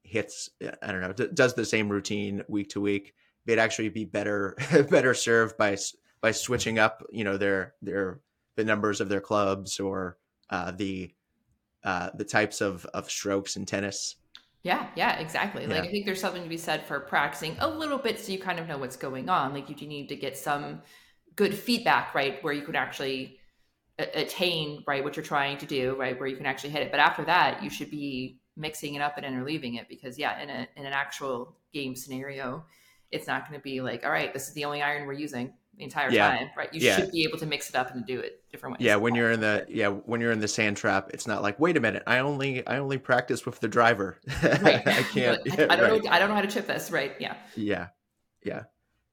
[0.02, 0.50] hits
[0.82, 3.14] I don't know, d- does the same routine week to week,
[3.46, 4.56] they'd actually be better
[4.90, 5.76] better served by
[6.20, 8.20] by switching up, you know, their their
[8.56, 10.18] the numbers of their clubs or
[10.50, 11.14] uh the
[11.84, 14.16] uh the types of of strokes in tennis.
[14.64, 15.66] Yeah, yeah, exactly.
[15.66, 18.40] Like I think there's something to be said for practicing a little bit so you
[18.40, 19.54] kind of know what's going on.
[19.54, 20.82] Like you do need to get some
[21.36, 23.37] good feedback, right, where you can actually
[23.98, 26.90] attain right what you're trying to do, right, where you can actually hit it.
[26.90, 30.50] But after that, you should be mixing it up and interleaving it because yeah, in
[30.50, 32.64] a in an actual game scenario,
[33.10, 35.52] it's not going to be like, all right, this is the only iron we're using
[35.76, 36.36] the entire Yeah.
[36.36, 36.72] time, right?
[36.74, 36.96] You Yeah.
[36.96, 38.86] should be able to mix it up and do it different ways.
[38.86, 41.58] Yeah, when you're in the yeah when you're in the sand trap, it's not like
[41.60, 44.18] wait a minute, I only I only practice with the driver.
[44.42, 45.40] right, I can't.
[45.50, 46.02] I, I don't right.
[46.04, 46.10] know.
[46.10, 47.12] I don't know how to chip this, right?
[47.20, 47.34] Yeah.
[47.56, 47.88] Yeah,
[48.44, 48.64] yeah,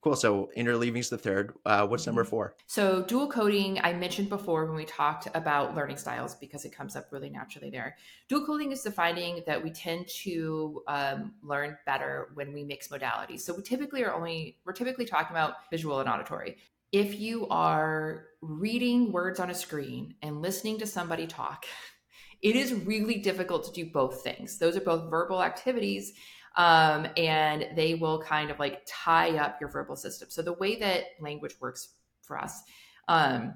[0.05, 0.15] cool.
[0.15, 1.55] So interleaving's the third.
[1.65, 2.29] Uh, what's number Mhm.
[2.29, 2.55] four?
[2.67, 6.95] So dual coding, I mentioned before when we talked about learning styles because it comes
[6.95, 7.97] up really naturally there.
[8.27, 12.89] Dual coding is the finding that we tend to um, learn better when we mix
[12.89, 13.39] modalities.
[13.39, 16.57] So we typically are only we're typically talking about visual and auditory.
[16.91, 21.65] If you are reading words on a screen and listening to somebody talk,
[22.43, 24.59] it is really difficult to do both things.
[24.59, 26.13] Those are both verbal activities
[26.57, 30.29] um, and they will kind of like tie up your verbal system.
[30.29, 31.89] So the way that language works
[32.21, 32.61] for us,
[33.07, 33.53] um,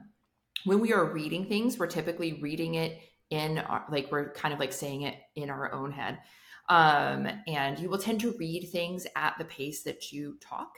[0.65, 4.59] when we are reading things, we're typically reading it in our, like we're kind of
[4.59, 6.19] like saying it in our own head.
[6.67, 10.77] Um, and you will tend to read things at the pace that you talk.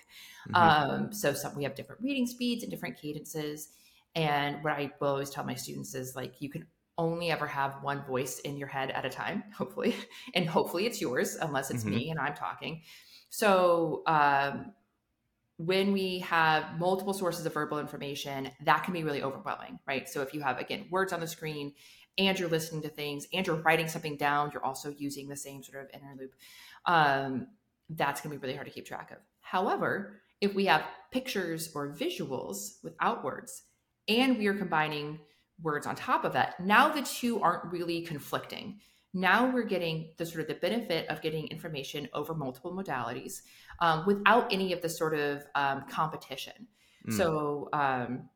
[0.49, 0.55] Mhm.
[0.55, 3.69] Um, so some we have different reading speeds and different cadences.
[4.15, 6.65] And what I will always tell my students is like you can
[7.01, 9.95] only ever have one voice in your head at a time, hopefully,
[10.35, 11.89] and hopefully it's yours, unless it's Mhm.
[11.91, 12.83] me and I'm talking.
[13.29, 14.73] So um,
[15.57, 20.07] when we have multiple sources of verbal information, that can be really overwhelming, right?
[20.07, 21.73] So if you have again words on the screen
[22.17, 25.63] and you're listening to things and you're writing something down, you're also using the same
[25.63, 26.33] sort of inner loop.
[26.85, 27.47] Um,
[27.89, 29.17] that's going to be really hard to keep track of.
[29.39, 33.63] However, if we have pictures or visuals without words,
[34.07, 35.19] and we are combining
[35.61, 38.79] words on top of that, now the two aren't really conflicting.
[39.13, 43.41] Now we're getting the sort of the benefit of getting information over multiple modalities
[43.79, 46.67] um, without any of the sort of um, competition.
[47.09, 47.17] Mm.
[47.17, 48.29] So um,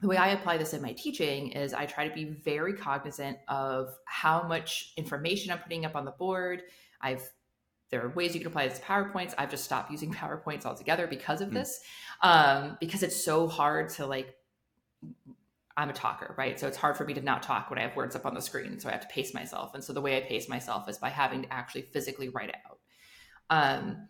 [0.00, 3.38] the way I apply this in my teaching is I try to be very cognizant
[3.48, 6.62] of how much information I'm putting up on the board.
[7.00, 7.22] I've
[7.90, 9.32] there are ways you can apply this to PowerPoints.
[9.38, 11.54] I've just stopped using PowerPoints altogether because of Mm.
[11.54, 11.80] this,
[12.20, 14.34] um, because it's so hard to like.
[15.76, 16.58] I'm a talker, right?
[16.58, 18.40] So it's hard for me to not talk when I have words up on the
[18.40, 18.80] screen.
[18.80, 21.10] So I have to pace myself, and so the way I pace myself is by
[21.10, 22.78] having to actually physically write it out.
[23.50, 24.08] Um,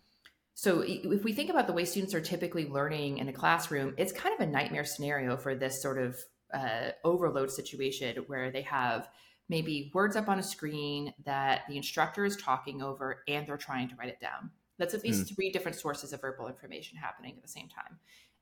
[0.53, 4.11] so if we think about the way students are typically learning in a classroom, it's
[4.11, 6.17] kind of a nightmare scenario for this sort of
[6.51, 9.07] uh, overload situation where they have
[9.49, 13.87] maybe words up on a screen that the instructor is talking over and they're trying
[13.89, 14.49] to write it down.
[14.77, 17.99] That's at least three different sources of verbal information happening at the same time.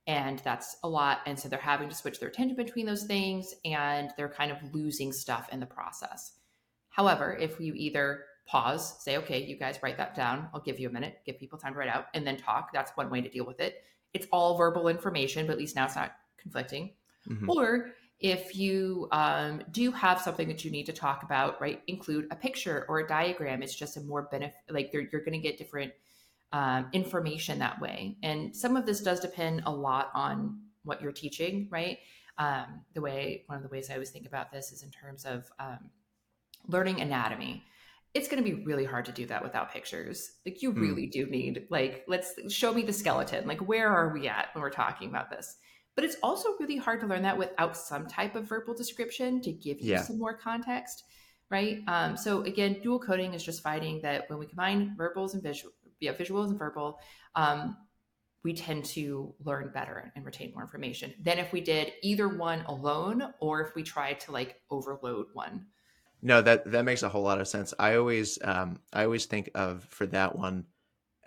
[0.07, 1.19] And that's a lot.
[1.25, 4.57] And so they're having to switch their attention between those things and they're kind of
[4.73, 6.33] losing stuff in the process.
[6.89, 10.87] However, if you either pause, say, okay, you guys write that down, I'll give you
[10.87, 13.29] a minute, give people time to write out, and then talk, that's one way to
[13.29, 13.83] deal with it.
[14.13, 16.93] It's all verbal information, but at least now it's not conflicting.
[17.27, 17.49] Mhm.
[17.49, 22.27] Or if you um, do have something that you need to talk about, right, include
[22.31, 23.61] a picture or a diagram.
[23.61, 25.91] It's just a more benefit, like you're, you're going to get different
[26.51, 28.17] um, information that way.
[28.23, 31.99] And some of this does depend a lot on what you're teaching, right?
[32.37, 35.25] Um, the way, one of the ways I always think about this is in terms
[35.25, 35.89] of um,
[36.67, 37.63] learning anatomy.
[38.13, 40.31] It's going to be really hard to do that without pictures.
[40.45, 40.79] Like you Hmm.
[40.79, 43.47] really do need, like, let's show me the skeleton.
[43.47, 45.57] Like, where are we at when we're talking about this?
[45.95, 49.51] But it's also really hard to learn that without some type of verbal description to
[49.51, 50.01] give you Yeah.
[50.01, 51.03] some more context,
[51.49, 51.79] right?
[51.87, 55.73] Um, so again, dual coding is just finding that when we combine verbals and visual,
[55.99, 56.99] yeah, visuals and verbal,
[57.35, 57.77] um,
[58.43, 62.61] we tend to learn better and retain more information than if we did either one
[62.67, 65.65] alone or if we tried to like overload one.
[66.21, 67.73] No, that that makes a whole lot of sense.
[67.77, 70.65] I always um, I always think of for that one.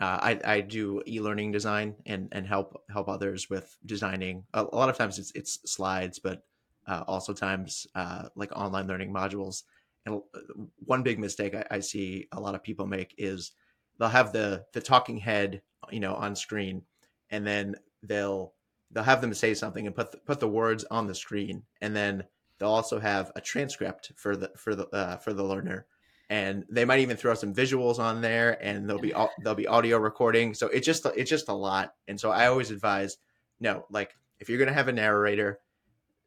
[0.00, 4.44] Uh, I I do e-learning design and and help help others with designing.
[4.54, 6.42] A, a lot of times it's it's slides, but
[6.87, 9.64] uh, also times uh, like online learning modules.
[10.07, 10.38] And uh,
[10.85, 13.52] one big mistake I, I see a lot of people make is
[13.99, 16.83] they'll have the the talking head, you know, on screen,
[17.31, 18.55] and then they'll
[18.91, 21.95] they'll have them say something and put the, put the words on the screen, and
[21.95, 22.25] then
[22.59, 25.87] they'll also have a transcript for the for the uh, for the learner,
[26.31, 29.99] and they might even throw some visuals on there, and there'll be there'll be audio
[29.99, 30.55] recording.
[30.55, 33.17] So it's just it's just a lot, and so I always advise
[33.61, 35.61] no, like if you're gonna have a narrator,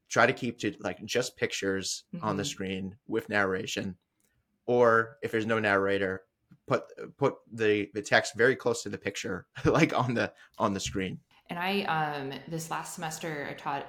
[0.10, 2.26] try to keep to like just pictures mm-hmm.
[2.26, 2.50] on the mm-hmm.
[2.50, 3.96] screen with narration,
[4.66, 6.24] or if there's no narrator,
[6.67, 6.84] put
[7.17, 11.19] put the the text very close to the picture, like on the on the screen.
[11.50, 13.88] And I um this last semester I taught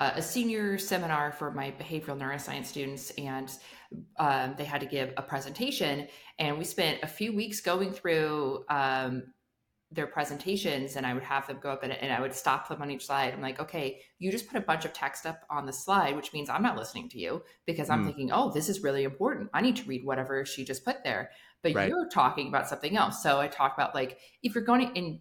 [0.00, 3.50] uh, a senior seminar for my behavioral neuroscience students, and
[4.18, 6.08] um, they had to give a presentation.
[6.38, 9.22] And we spent a few weeks going through um,
[9.92, 12.82] their presentations, and I would have them go up and, and I would stop them
[12.82, 13.32] on each slide.
[13.32, 16.32] I'm like, okay, you just put a bunch of text up on the slide, which
[16.32, 18.06] means I'm not listening to you because I'm mm.
[18.06, 19.50] thinking, oh, this is really important.
[19.54, 21.30] I need to read whatever she just put there.
[21.64, 21.88] But right.
[21.88, 23.20] you're talking about something else.
[23.20, 25.18] So I talk about like if you're going to in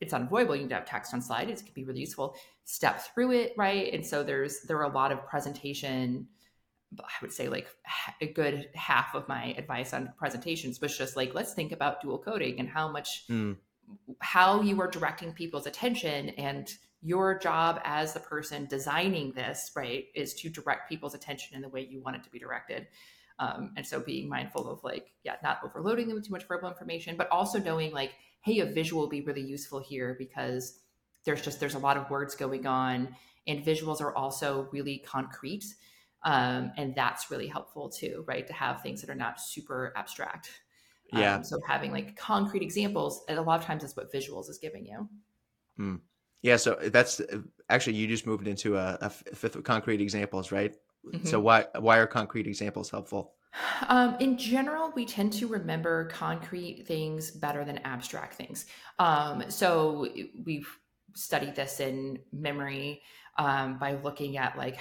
[0.00, 0.56] it's unavoidable.
[0.56, 1.60] You need to have text on slides.
[1.60, 2.36] It can be really useful.
[2.64, 3.92] Step through it, right?
[3.92, 6.28] And so there's there are a lot of presentation.
[6.98, 7.68] I would say like
[8.20, 12.18] a good half of my advice on presentations was just like let's think about dual
[12.18, 13.56] coding and how much mm.
[14.20, 16.72] how you are directing people's attention and
[17.02, 21.68] your job as the person designing this right is to direct people's attention in the
[21.68, 22.86] way you want it to be directed
[23.38, 26.68] um, and so being mindful of like yeah not overloading them with too much verbal
[26.68, 28.12] information but also knowing like
[28.46, 30.78] hey, a visual will be really useful here because
[31.24, 33.14] there's just there's a lot of words going on,
[33.46, 35.64] and visuals are also really concrete.
[36.22, 38.46] Um, and that's really helpful too, right?
[38.46, 40.50] To have things that are not super abstract.
[41.12, 41.36] Yeah.
[41.36, 44.58] Um, so having like concrete examples, and a lot of times that's what visuals is
[44.58, 45.08] giving you.
[45.78, 46.00] Mm.
[46.42, 46.56] Yeah.
[46.56, 47.20] So that's
[47.68, 50.74] actually you just moved into a, a fifth of concrete examples, right?
[51.06, 51.26] Mm-hmm.
[51.26, 53.32] So why why are concrete examples helpful?
[53.88, 58.66] Um, in general, we tend to remember concrete things better than abstract things.
[58.98, 60.08] Um, so
[60.44, 60.68] we've
[61.14, 63.00] studied this in memory
[63.38, 64.78] um, by looking at like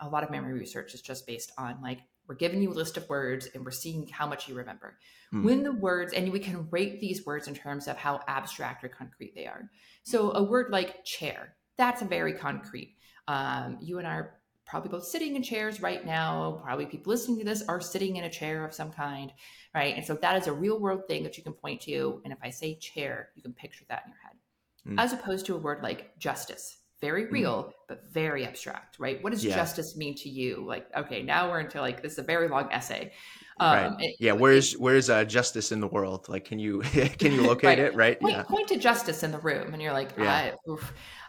[0.00, 2.96] a lot of memory research is just based on like we're giving you a list
[2.96, 4.98] of words and we're seeing how much you remember.
[5.32, 5.42] Hmm.
[5.42, 8.88] When the words, and we can rate these words in terms of how abstract or
[8.88, 9.68] concrete they are.
[10.04, 12.96] So a word like chair, that's a very concrete.
[13.26, 14.39] Um, you and I are
[14.70, 16.60] probably both sitting in chairs right now.
[16.62, 19.32] Probably people listening to this are sitting in a chair of some kind,
[19.74, 19.96] right?
[19.96, 22.20] And so that is a real world thing that you can point to.
[22.24, 25.04] And if I say chair, you can picture that in your head, mm.
[25.04, 26.78] as opposed to a word like justice.
[27.00, 27.32] Very mm.
[27.32, 27.72] real, mm.
[27.88, 29.22] but very abstract, right?
[29.24, 29.56] What does yeah.
[29.56, 30.64] justice mean to you?
[30.64, 33.12] Like, okay, now we're into like this is a very long essay.
[33.60, 33.96] Um, right.
[34.00, 34.32] It, yeah.
[34.32, 36.28] Where's where's uh, justice in the world?
[36.28, 36.80] Like, can you
[37.18, 37.78] can you locate right.
[37.78, 37.94] it?
[37.94, 38.18] Right.
[38.18, 38.42] Point, yeah.
[38.42, 40.54] point to justice in the room, and you're like, yeah.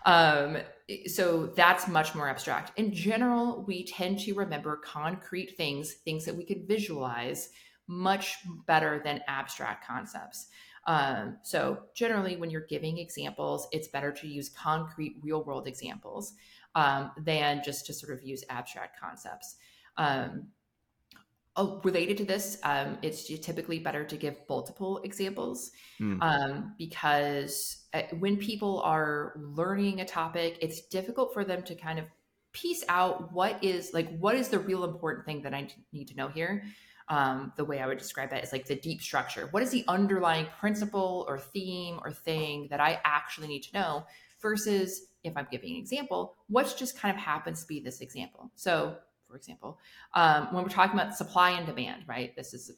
[0.06, 0.58] Um,
[1.08, 2.78] so that's much more abstract.
[2.80, 7.50] In general, we tend to remember concrete things, things that we could visualize
[7.88, 10.48] much better than abstract concepts.
[10.88, 16.34] Um, so generally, when you're giving examples, it's better to use concrete, real world examples
[16.76, 19.58] um, than just to sort of use abstract concepts.
[19.98, 20.48] Um,
[21.58, 26.18] Oh, related to this, um, it's typically better to give multiple examples mm.
[26.22, 32.00] um, because uh, when people are learning a topic, it's difficult for them to kind
[32.00, 32.06] of
[32.54, 36.16] piece out what is like what is the real important thing that I need to
[36.16, 36.64] know here.
[37.10, 39.50] Um, the way I would describe it is like the deep structure.
[39.52, 44.06] What is the underlying principle or theme or thing that I actually need to know
[44.42, 48.52] versus if I'm giving an example, what's just kind of happens to be this example.
[48.56, 48.96] So
[49.32, 49.80] for example,
[50.14, 52.36] um, when we're talking about supply and demand, right?
[52.36, 52.74] This is a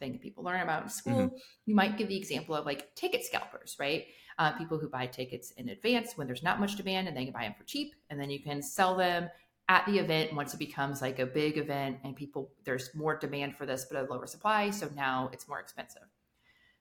[0.00, 1.26] thing that people learn about in school.
[1.26, 1.36] Mm-hmm.
[1.66, 4.06] You might give the example of like ticket scalpers, right?
[4.38, 7.32] Uh, people who buy tickets in advance when there's not much demand and they can
[7.32, 9.28] buy them for cheap, and then you can sell them
[9.68, 13.54] at the event once it becomes like a big event and people there's more demand
[13.54, 16.02] for this but a lower supply so now it's more expensive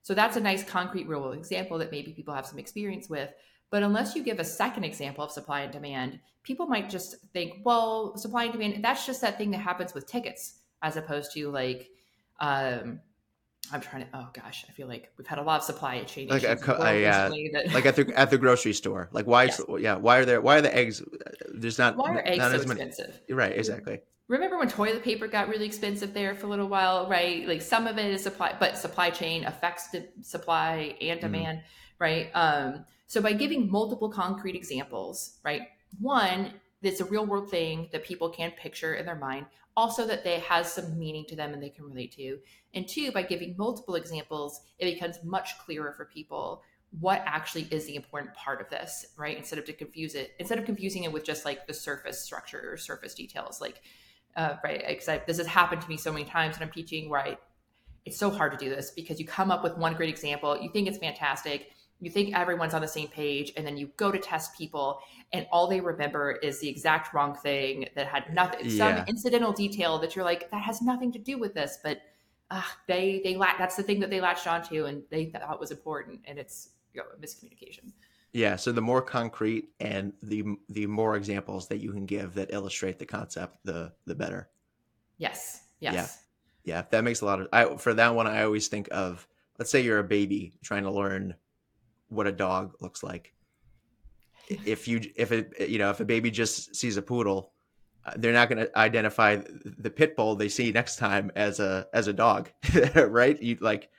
[0.02, 3.30] so that's a nice concrete real world example that maybe people have some experience with
[3.70, 7.62] but unless you give a second example of supply and demand, people might just think,
[7.64, 11.50] well, supply and demand, that's just that thing that happens with tickets, as opposed to
[11.52, 11.90] like,
[12.40, 13.00] um,
[13.72, 14.08] I'm trying to.
[14.14, 16.68] Oh gosh, I feel like we've had a lot of supply chain like issues.
[16.68, 17.72] A, a, uh, that...
[17.74, 19.10] like at the at the grocery store.
[19.12, 19.46] Like why?
[19.46, 19.62] Yes.
[19.80, 20.42] Yeah, why are there?
[20.42, 21.04] Why are the eggs?
[21.54, 21.96] There's not.
[21.96, 23.20] Why are eggs so expensive?
[23.28, 24.00] Many, right, exactly.
[24.28, 27.48] Remember when toilet paper got really expensive there for a little while, right?
[27.48, 31.32] Like some of it is supply, but supply chain affects the supply and mm-hmm.
[31.32, 31.64] demand, mm.
[32.00, 32.30] Right?
[32.34, 35.64] Um, so by giving multiple concrete examples, right?
[36.00, 39.45] One, it's a real world thing that people can picture in their mind
[39.80, 42.38] also that they has some meaning to them and they can relate to
[42.74, 46.62] and two by giving multiple examples it becomes much clearer for people
[47.00, 50.60] what actually is the important part of this right instead of to confuse it instead
[50.60, 53.82] of confusing it with just like the surface structure or surface details like
[54.36, 57.38] uh, right because this has happened to me so many times when i'm teaching I,
[58.06, 60.70] it's so hard to do this because you come up with one great example you
[60.72, 61.72] think it's fantastic
[62.02, 65.00] you think everyone's on the same page and then you go to test people
[65.34, 68.95] and all they remember is the exact wrong thing that had nothing yeah.
[68.97, 72.02] some incidental detail that you're like that has nothing to do with this but
[72.52, 75.72] uh, they they la- that's the thing that they latched onto and they thought was
[75.72, 77.91] important and it's you know, miscommunication.
[78.34, 82.52] Yeah so the more concrete and the the more examples that you can give that
[82.52, 84.50] illustrate the concept the the better.
[85.18, 85.93] Yes yes.
[86.64, 86.76] Yeah.
[86.76, 89.28] Yeah that makes a lot of i for that one i always think of
[89.58, 91.36] let's say you're a baby trying to learn
[92.10, 93.34] what a dog looks like.
[94.47, 97.53] If you if it you know if a baby just sees a poodle,
[98.05, 101.88] uh, they're not going to identify the pit bull they see next time as a
[101.93, 102.49] as a dog,
[102.95, 103.41] right?
[103.41, 103.89] You like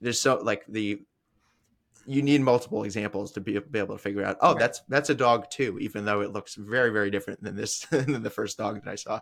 [0.00, 1.02] there's so like the
[2.06, 4.58] you need multiple examples to be, be able to figure out oh right.
[4.58, 8.22] that's that's a dog too even though it looks very very different than this than
[8.22, 9.20] the first dog that i saw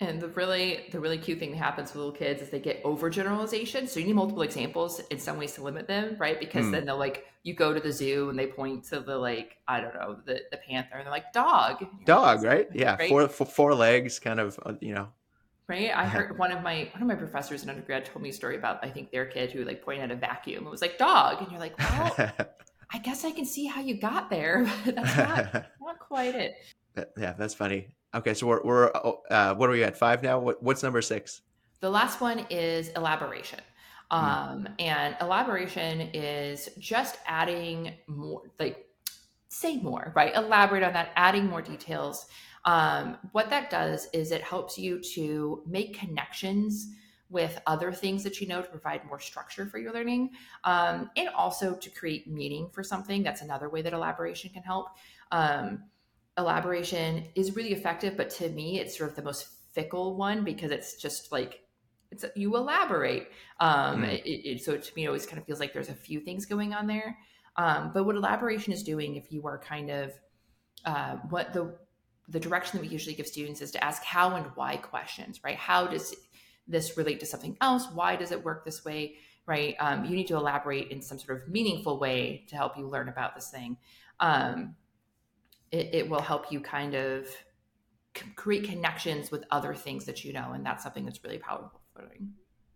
[0.00, 2.82] and the really the really cute thing that happens with little kids is they get
[2.84, 3.88] overgeneralization.
[3.88, 6.38] So you need multiple examples in some ways to limit them, right?
[6.38, 6.72] Because mm.
[6.72, 9.80] then they'll like you go to the zoo and they point to the like I
[9.80, 12.68] don't know the the panther and they're like dog, dog, right?
[12.74, 13.08] Yeah, right?
[13.08, 15.08] Four, four legs, kind of uh, you know.
[15.68, 15.90] Right.
[15.92, 18.56] I heard one of my one of my professors in undergrad told me a story
[18.56, 20.66] about I think their kid who like pointed at a vacuum.
[20.66, 22.14] It was like dog, and you're like, well,
[22.92, 26.54] I guess I can see how you got there, but that's not not quite it.
[27.16, 27.88] Yeah, that's funny.
[28.16, 30.38] Okay, so we're, we're oh, uh, what are we at five now?
[30.38, 31.42] What, what's number six?
[31.80, 33.60] The last one is elaboration.
[34.10, 34.24] Hmm.
[34.24, 38.86] Um, And elaboration is just adding more, like
[39.48, 40.34] say more, right?
[40.34, 42.26] Elaborate on that, adding more details.
[42.64, 46.88] Um, what that does is it helps you to make connections
[47.28, 50.30] with other things that you know to provide more structure for your learning
[50.64, 53.22] um, and also to create meaning for something.
[53.22, 54.88] That's another way that elaboration can help.
[55.32, 55.82] Um,
[56.38, 60.70] elaboration is really effective, but to me, it's sort of the most fickle one because
[60.70, 61.60] it's just like
[62.10, 63.28] it's you elaborate.
[63.60, 64.12] Um, mm.
[64.24, 66.46] it, it, so to me, it always kind of feels like there's a few things
[66.46, 67.18] going on there.
[67.56, 70.12] Um, but what elaboration is doing, if you are kind of
[70.84, 71.76] uh, what the
[72.28, 75.56] the direction that we usually give students is to ask how and why questions, right?
[75.56, 76.14] How does
[76.66, 77.86] this relate to something else?
[77.94, 79.14] Why does it work this way?
[79.46, 79.76] Right?
[79.78, 83.08] Um, you need to elaborate in some sort of meaningful way to help you learn
[83.08, 83.76] about this thing.
[84.18, 84.74] Um,
[85.72, 87.28] it, it will help you kind of
[88.34, 92.02] create connections with other things that you know and that's something that's really powerful for
[92.02, 92.32] learning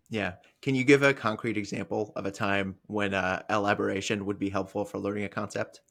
[0.09, 4.49] yeah can you give a concrete example of a time when uh, elaboration would be
[4.49, 5.81] helpful for learning a concept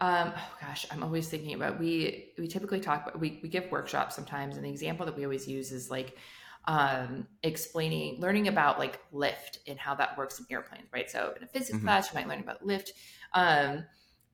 [0.00, 3.70] um, oh gosh, I'm always thinking about we we typically talk about we, we give
[3.70, 6.18] workshops sometimes and the example that we always use is like
[6.66, 11.10] um, explaining learning about like lift and how that works in airplanes, right?
[11.10, 11.86] So in a physics mm-hmm.
[11.86, 12.92] class, you might learn about lift.
[13.34, 13.84] Um,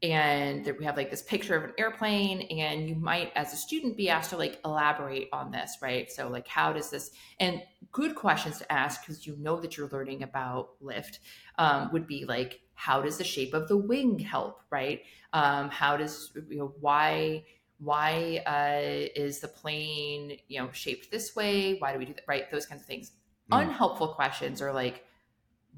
[0.02, 3.96] and we have like this picture of an airplane and you might as a student
[3.96, 6.10] be asked to like elaborate on this right?
[6.10, 9.88] So like how does this and good questions to ask because you know that you're
[9.88, 11.20] learning about lift
[11.58, 15.02] um, would be like how does the shape of the wing help right?
[15.32, 17.44] Um, how does you know why
[17.78, 21.76] why uh, is the plane you know shaped this way?
[21.78, 22.50] Why do we do that right?
[22.50, 23.12] Those kinds of things.
[23.50, 23.62] Mm.
[23.62, 25.04] unhelpful questions are like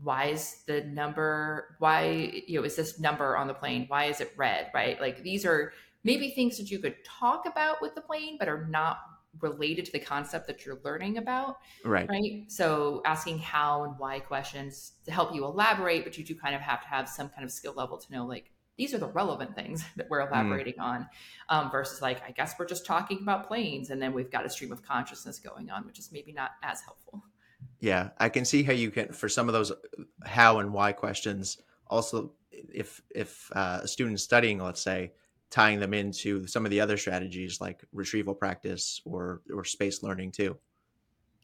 [0.02, 4.20] why is the number why you know is this number on the plane why is
[4.20, 5.72] it red right like these are
[6.04, 8.98] maybe things that you could talk about with the plane but are not
[9.40, 14.18] related to the concept that you're learning about right right so asking how and why
[14.18, 17.44] questions to help you elaborate but you do kind of have to have some kind
[17.44, 20.32] of skill level to know like these are the relevant things that we're hmm.
[20.32, 20.82] elaborating mm.
[20.82, 21.08] on
[21.48, 24.50] um, versus like i guess we're just talking about planes and then we've got a
[24.50, 27.22] stream of consciousness going on which is maybe not as helpful
[27.82, 29.72] yeah, I can see how you can for some of those
[30.24, 31.58] how and why questions.
[31.88, 35.10] Also, if if uh, a student studying, let's say,
[35.50, 40.30] tying them into some of the other strategies like retrieval practice or or space learning
[40.30, 40.56] too.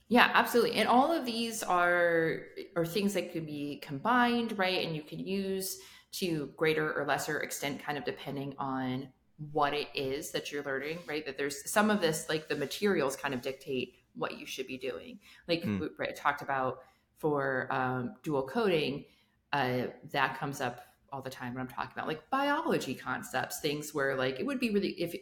[0.07, 0.77] Yeah, absolutely.
[0.77, 2.43] And all of these are
[2.77, 4.87] are things that could be combined, right?
[4.87, 5.81] And you can use
[6.13, 9.09] to greater or lesser extent, kind of depending on
[9.51, 11.27] what it is that you're learning, right?
[11.27, 14.77] That there's some of this, like the materials kind of dictate what you should be
[14.77, 15.19] doing.
[15.47, 15.89] Like mm.
[15.99, 16.81] we talked about
[17.19, 19.05] for um, dual coding,
[19.53, 20.81] uh, that comes up
[21.13, 24.61] all the time when I'm talking about like biology concepts, things where like it would
[24.61, 25.15] be really if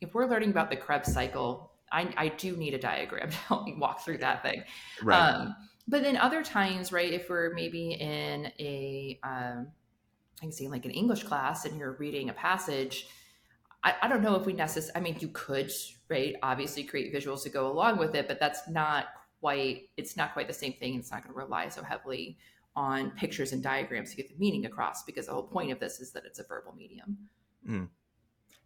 [0.00, 3.64] if we're learning about the Krebs cycle, I, I do need a diagram to help
[3.64, 4.62] me walk through that thing.
[5.02, 5.18] Right.
[5.18, 5.56] Um,
[5.88, 9.68] but then other times, right, if we're maybe in a um,
[10.40, 13.08] I can say like an English class and you're reading a passage,
[13.82, 14.96] I, I don't know if we necessarily.
[14.96, 15.70] I mean, you could
[16.10, 16.34] right?
[16.42, 19.06] Obviously create visuals to go along with it but that's not
[19.40, 20.96] quite it's not quite the same thing.
[20.96, 22.36] It's not going to rely so heavily
[22.76, 26.00] on pictures and diagrams to get the meaning across because the whole point of this
[26.00, 27.16] is that it's a verbal medium.
[27.68, 27.88] Mm.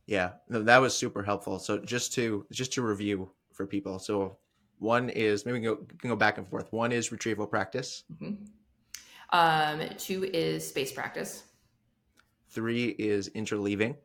[0.07, 1.59] yeah no, that was super helpful.
[1.59, 4.37] So just to just to review for people so
[4.79, 6.73] one is maybe we can go, can go back and forth.
[6.73, 8.05] One is retrieval practice.
[8.13, 8.45] Mm-hmm.
[9.31, 11.45] um, two is space practice.
[12.51, 13.97] Three is interleaving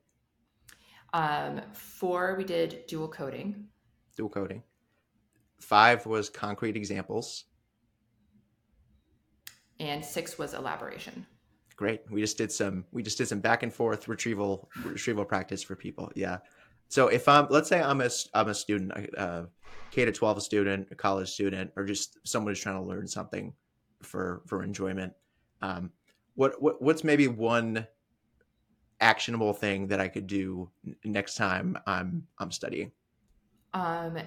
[1.13, 3.67] um, four we did dual coding
[4.15, 4.63] dual coding
[5.59, 7.45] five was concrete examples
[9.79, 11.25] and six was elaboration.
[11.75, 12.01] Great.
[12.09, 15.75] We just did some we just did some back and forth retrieval retrieval practice for
[15.75, 16.11] people.
[16.15, 16.39] Yeah.
[16.89, 19.47] So if I'm let's say I'm a I'm a student, a
[19.91, 23.53] K to 12 student, a college student, or just someone who's trying to learn something
[24.01, 25.13] for for enjoyment.
[25.61, 25.91] Um,
[26.35, 27.87] what what what's maybe one
[29.01, 30.69] actionable thing that I could do
[31.03, 32.91] next time I'm I'm studying?
[33.73, 34.17] Um,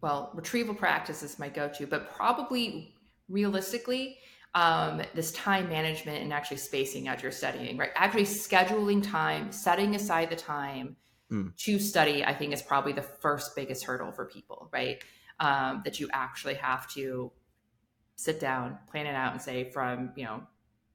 [0.00, 2.94] well, retrieval practice is my go-to, but probably
[3.28, 4.18] realistically,
[4.54, 7.90] um, this time management and actually spacing out your studying, right?
[7.96, 10.96] Actually scheduling time, setting aside the time
[11.32, 11.56] mm.
[11.56, 15.02] to study, I think is probably the first biggest hurdle for people, right?
[15.40, 17.32] Um, that you actually have to
[18.16, 20.42] sit down, plan it out, and say from you know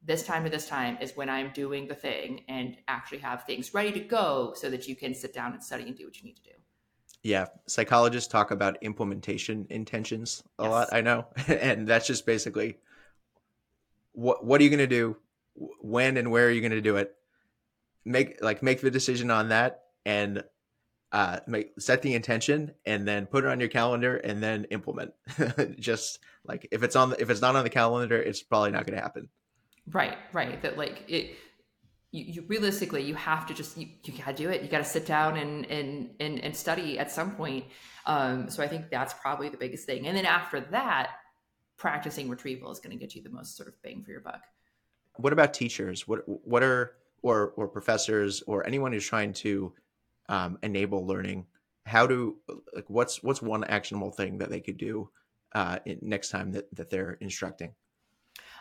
[0.09, 3.75] this time to this time is when I'm doing the thing, and actually have things
[3.75, 6.25] ready to go so that you can sit down and study and do what you
[6.25, 6.49] need to do.
[7.21, 10.71] Yeah, psychologists talk about implementation intentions a yes.
[10.71, 10.87] lot.
[10.91, 12.77] I know, and that's just basically
[14.13, 15.15] what what are you going to do
[15.79, 17.15] when and where are you going to do it
[18.05, 20.43] make like make the decision on that and
[21.11, 25.11] uh make set the intention and then put it on your calendar and then implement
[25.79, 28.85] just like if it's on the, if it's not on the calendar it's probably not
[28.85, 29.27] going to happen
[29.91, 31.35] right right that like it
[32.11, 35.05] you, you realistically you have to just you, you gotta do it you gotta sit
[35.05, 37.65] down and and and, and study at some point
[38.05, 41.11] um so i think that's probably the biggest thing and then after that
[41.79, 44.43] practicing retrieval is going to get you the most sort of bang for your buck.
[45.15, 46.07] What about teachers?
[46.07, 49.73] What what are or or professors or anyone who's trying to
[50.27, 51.47] um, enable learning?
[51.85, 52.37] How do
[52.75, 55.09] like what's what's one actionable thing that they could do
[55.55, 57.73] uh, next time that that they're instructing?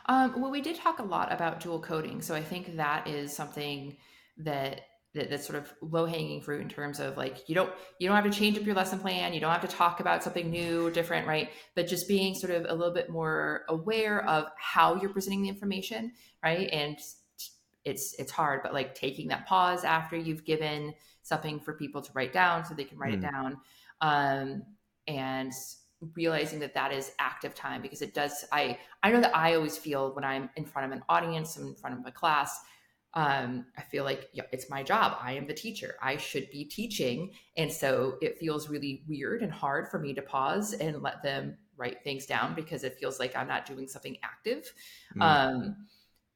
[0.08, 3.34] Um, well, we did talk a lot about dual coding, so I think that is
[3.36, 3.96] something
[4.38, 4.80] that
[5.14, 8.16] that, that's sort of low hanging fruit in terms of like you don't you don't
[8.16, 10.86] have to change up your lesson plan you don't have to talk about something new
[10.86, 14.96] or different right but just being sort of a little bit more aware of how
[14.96, 16.12] you're presenting the information
[16.44, 16.98] right and
[17.84, 20.92] it's it's hard but like taking that pause after you've given
[21.22, 23.18] something for people to write down so they can write mm.
[23.18, 23.56] it down
[24.00, 24.62] um,
[25.06, 25.52] and
[26.14, 29.76] realizing that that is active time because it does i i know that i always
[29.76, 32.60] feel when i'm in front of an audience i'm in front of a class
[33.14, 35.16] um, I feel like yeah, it's my job.
[35.20, 35.94] I am the teacher.
[36.02, 37.32] I should be teaching.
[37.56, 41.56] And so it feels really weird and hard for me to pause and let them
[41.76, 44.70] write things down because it feels like I'm not doing something active.
[45.16, 45.22] Mm.
[45.22, 45.76] Um,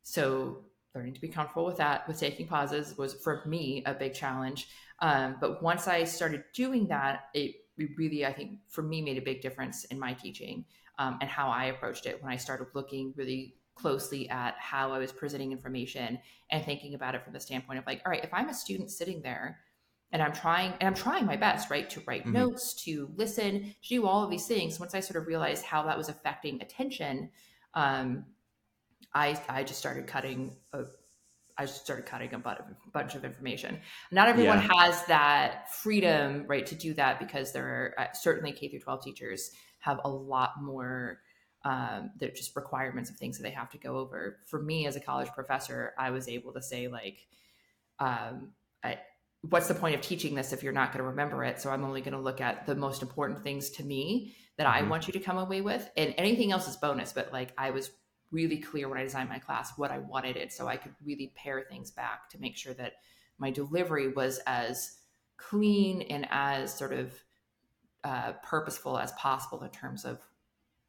[0.03, 4.15] so learning to be comfortable with that, with taking pauses was for me a big
[4.15, 4.69] challenge.
[5.01, 7.55] Um, but once I started doing that, it
[7.97, 10.65] really, I think for me made a big difference in my teaching
[10.99, 14.99] um, and how I approached it when I started looking really closely at how I
[14.99, 16.19] was presenting information
[16.51, 18.91] and thinking about it from the standpoint of like, all right, if I'm a student
[18.91, 19.59] sitting there
[20.13, 22.33] and I'm trying and I'm trying my best, right, to write mm-hmm.
[22.33, 24.79] notes, to listen, to do all of these things.
[24.79, 27.31] Once I sort of realized how that was affecting attention,
[27.75, 28.27] um,
[29.15, 30.85] I I just started cutting a,
[31.59, 33.79] I just started cutting a bunch of information.
[34.11, 34.69] Not everyone yeah.
[34.79, 39.05] has that freedom, right, to do that because there are uh, certainly K through 12
[39.05, 39.51] teachers
[39.81, 41.21] have a lot more
[41.65, 44.39] um, they're just requirements of things that they have to go over.
[44.47, 47.27] For me as a college professor, I was able to say like,
[47.99, 48.51] um,
[48.83, 48.99] I,
[49.43, 51.61] what's the point of teaching this if you're not going to remember it?
[51.61, 54.87] So I'm only going to look at the most important things to me that mm-hmm.
[54.87, 57.13] I want you to come away with, and anything else is bonus.
[57.13, 57.91] But like I was
[58.33, 61.33] really clear when I designed my class what I wanted it, so I could really
[61.37, 62.95] pare things back to make sure that
[63.39, 64.97] my delivery was as
[65.37, 67.13] clean and as sort of
[68.05, 70.19] uh, purposeful as possible in terms of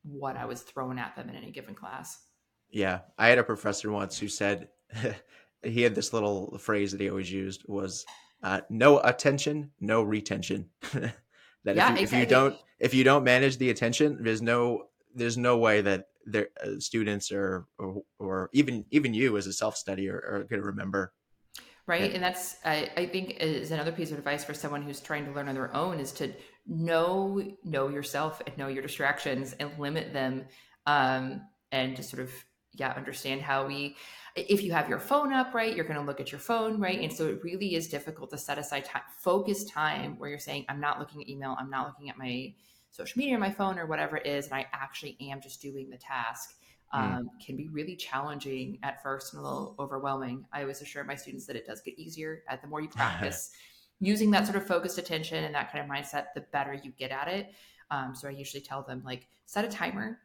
[0.04, 2.20] what I was throwing at them in any given class.
[2.70, 4.70] Yeah, I had a professor once who said
[5.64, 8.06] he had this little phrase that he always used was
[8.42, 12.04] uh, "no attention, no retention." that yeah, if, you, exactly.
[12.04, 16.08] if you don't if you don't manage the attention, there's no there's no way that
[16.26, 20.46] their uh, students or, or, or even even you as a self study are, are
[20.50, 21.14] going to remember.
[21.86, 25.26] Right and that's I, I think is another piece of advice for someone who's trying
[25.26, 26.32] to learn on their own is to
[26.66, 30.46] know know yourself and know your distractions and limit them
[30.86, 31.42] um,
[31.74, 32.32] and just sort of
[32.72, 33.98] yeah understand how we
[34.36, 37.02] if you have your phone up right you're going to look at your phone right?
[37.02, 40.66] And so it really is difficult to set aside time focus time where you're saying
[40.70, 42.54] i'm not looking at email i'm not looking at my
[42.94, 45.90] social media or my phone or whatever it is and i actually am just doing
[45.90, 46.56] the task
[46.94, 47.00] mm.
[47.00, 47.46] um, mm.
[47.46, 51.46] can be really challenging at first and a little overwhelming i always assure my students
[51.46, 53.52] that it does get easier at the more you practice
[54.00, 57.12] using that sort of focused attention and that kind of mindset the better you get
[57.12, 57.54] at it
[57.92, 60.20] um, so i usually tell them like set a timer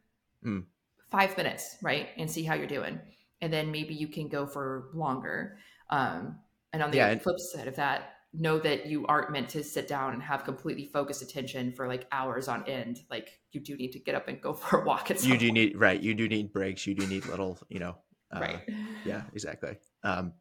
[0.45, 0.63] mm
[1.11, 2.09] five minutes, right?
[2.17, 3.01] And see how you're doing.
[3.41, 5.59] And then maybe you can go for longer.
[5.91, 6.39] Um,
[6.73, 9.89] and on the yeah, flip side of that, know that you aren't meant to sit
[9.89, 13.01] down and have completely focused attention for like hours on end.
[13.11, 15.11] Like you do need to get up and go for a walk.
[15.11, 15.55] At you do point.
[15.55, 16.01] need right.
[16.01, 16.87] You do need breaks.
[16.87, 17.97] You do need little, you know.
[18.31, 18.61] Uh, right.
[19.07, 19.23] Yeah.
[19.33, 19.79] Exactly.
[20.03, 20.35] Um,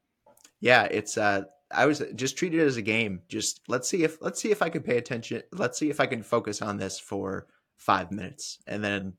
[0.60, 0.84] yeah.
[0.92, 1.18] It's.
[1.18, 3.22] uh I was just treated as a game.
[3.30, 5.44] Just let's see if let's see if I can pay attention.
[5.54, 9.14] Let's see if I can focus on this for five minutes and then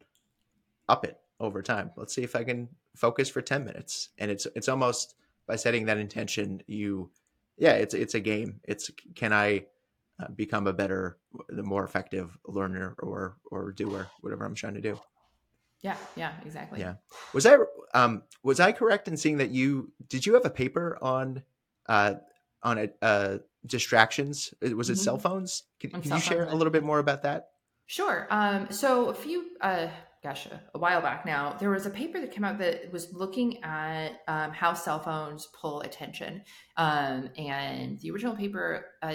[0.88, 1.92] up it over time.
[1.96, 4.10] Let's see if I can focus for 10 minutes.
[4.18, 5.14] And it's it's almost
[5.46, 7.10] by setting that intention, you
[7.59, 8.61] yeah, it's it's a game.
[8.64, 9.66] It's can I
[10.20, 14.80] uh, become a better the more effective learner or or doer, whatever I'm trying to
[14.80, 14.98] do.
[15.82, 16.80] Yeah, yeah, exactly.
[16.80, 16.94] Yeah.
[17.32, 17.56] Was I
[17.94, 21.42] um was I correct in seeing that you did you have a paper on
[21.88, 22.14] uh
[22.62, 24.54] on a, uh distractions?
[24.61, 25.02] Was it mm-hmm.
[25.02, 25.64] cell phones?
[25.80, 27.50] Can, can you share a little bit more about that?
[27.86, 28.26] Sure.
[28.28, 29.88] Um, so a few uh,
[30.29, 33.12] gosh, a, a, while back now, there was a paper that came out that was
[33.14, 36.43] looking at um, how cell phones pull attention.
[36.76, 39.14] Um, and the original paper uh,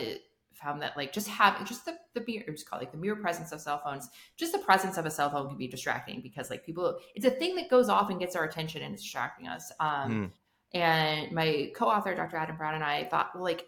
[0.54, 3.16] found that like just having just the, the mere, it was called like the mere
[3.16, 6.50] presence of cell phones, just the presence of a cell phone can be distracting because
[6.50, 9.48] like people, it's a thing that goes off and gets our attention and it's distracting
[9.48, 9.72] us.
[9.80, 10.32] Um, mm.
[10.74, 12.38] And my co-author, Dr.
[12.38, 13.68] Adam Brown and I thought, well, like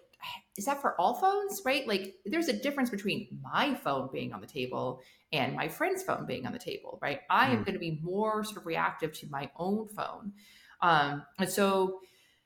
[0.57, 1.87] is that for all phones, right?
[1.87, 5.01] Like there's a difference between my phone being on the table
[5.33, 7.21] and my friend's phone being on the table, right?
[7.29, 7.65] I am mm.
[7.65, 10.33] going to be more sort of reactive to my own phone.
[10.81, 11.99] Um, and so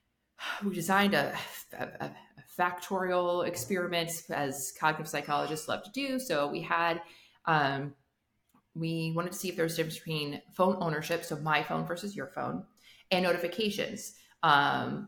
[0.64, 1.36] we designed a,
[1.78, 2.12] a, a,
[2.58, 6.20] factorial experiment as cognitive psychologists love to do.
[6.20, 7.02] So we had,
[7.46, 7.94] um,
[8.76, 11.86] we wanted to see if there was a difference between phone ownership, so my phone
[11.86, 12.66] versus your phone,
[13.12, 14.16] and notifications.
[14.44, 15.08] Um,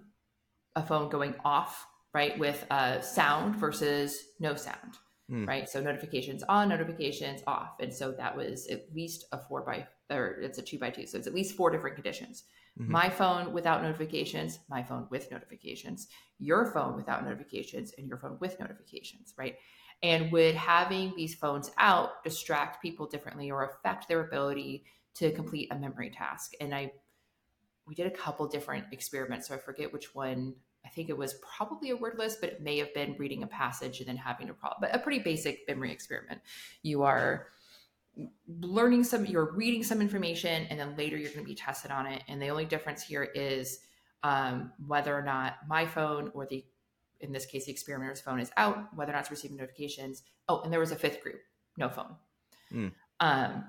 [0.75, 2.37] a phone going off right?
[2.37, 4.97] With uh, sound versus no sound,
[5.29, 5.47] mm.
[5.47, 5.69] right?
[5.69, 7.75] So notifications on, notifications off.
[7.79, 11.05] And so that was at least a four by, or it's a two by two.
[11.07, 12.43] So it's at least four different conditions.
[12.79, 12.91] Mm-hmm.
[12.91, 16.07] My phone without notifications, my phone with notifications,
[16.39, 19.57] your phone without notifications, and your phone with notifications, right?
[20.03, 24.85] And would having these phones out distract people differently or affect their ability
[25.15, 26.53] to complete a memory task?
[26.59, 26.91] And I,
[27.85, 29.47] we did a couple different experiments.
[29.47, 30.55] So I forget which one
[30.85, 33.47] I think it was probably a word list, but it may have been reading a
[33.47, 34.79] passage and then having a problem.
[34.81, 36.41] But a pretty basic memory experiment.
[36.81, 37.47] You are
[38.59, 42.07] learning some, you're reading some information, and then later you're going to be tested on
[42.07, 42.23] it.
[42.27, 43.79] And the only difference here is
[44.23, 46.65] um, whether or not my phone or the,
[47.21, 50.23] in this case, the experimenter's phone is out, whether or not it's receiving notifications.
[50.49, 51.41] Oh, and there was a fifth group,
[51.77, 52.15] no phone.
[52.73, 52.91] Mm.
[53.19, 53.63] Um,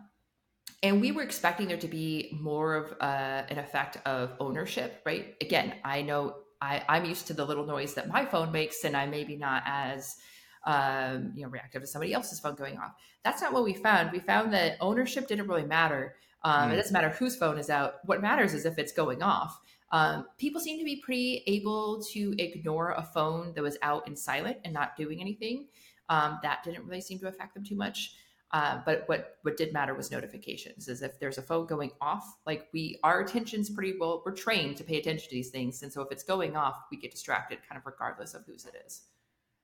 [0.82, 5.36] and we were expecting there to be more of uh, an effect of ownership, right?
[5.40, 8.96] Again, I know I, I'm used to the little noise that my phone makes, and
[8.96, 10.16] I maybe not as
[10.64, 12.94] um, you know reactive to somebody else's phone going off.
[13.24, 14.12] That's not what we found.
[14.12, 16.14] We found that ownership didn't really matter.
[16.44, 16.74] Um, mm.
[16.74, 17.94] It doesn't matter whose phone is out.
[18.04, 19.60] What matters is if it's going off.
[19.90, 24.18] Um, people seem to be pretty able to ignore a phone that was out and
[24.18, 25.66] silent and not doing anything.
[26.08, 28.14] Um, that didn't really seem to affect them too much.
[28.52, 30.86] Uh, but what what did matter was notifications.
[30.88, 34.22] Is if there's a phone going off, like we our attention's pretty well.
[34.26, 36.98] We're trained to pay attention to these things, and so if it's going off, we
[36.98, 39.02] get distracted, kind of regardless of whose it is.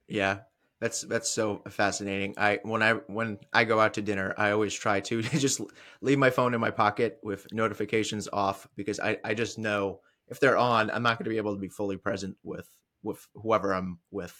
[0.06, 0.38] Yeah,
[0.80, 2.34] that's that's so fascinating.
[2.38, 5.60] I when I when I go out to dinner, I always try to just
[6.00, 10.40] leave my phone in my pocket with notifications off because I I just know if
[10.40, 12.68] they're on, I'm not going to be able to be fully present with
[13.02, 14.34] with whoever I'm with.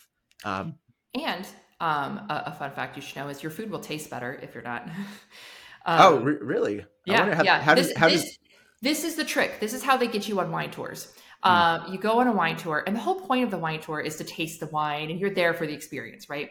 [0.44, 0.76] Um,
[1.14, 1.46] and
[1.80, 4.54] um, a, a, fun fact you should know is your food will taste better if
[4.54, 4.88] you're not.
[5.86, 6.84] um, oh, re- really?
[7.04, 7.60] Yeah, how, yeah.
[7.60, 8.38] How this, does, how this, does...
[8.82, 9.60] this is the trick.
[9.60, 11.12] This is how they get you on wine tours.
[11.44, 11.50] Mm.
[11.50, 14.00] Um, you go on a wine tour, and the whole point of the wine tour
[14.00, 16.50] is to taste the wine, and you're there for the experience, right?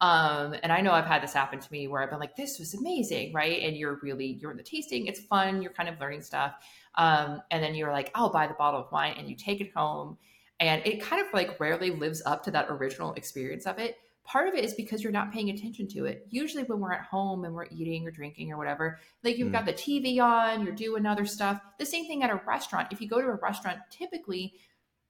[0.00, 2.58] Um, and I know I've had this happen to me where I've been like, "This
[2.58, 3.62] was amazing," right?
[3.62, 6.54] And you're really you're in the tasting, it's fun, you're kind of learning stuff,
[6.96, 9.72] um, and then you're like, "I'll buy the bottle of wine," and you take it
[9.74, 10.18] home,
[10.60, 14.48] and it kind of like rarely lives up to that original experience of it part
[14.48, 16.26] of it is because you're not paying attention to it.
[16.30, 19.52] Usually, when we're at home and we're eating or drinking or whatever, like you've mm.
[19.52, 21.60] got the TV on, you're doing other stuff.
[21.78, 22.88] The same thing at a restaurant.
[22.90, 24.54] If you go to a restaurant, typically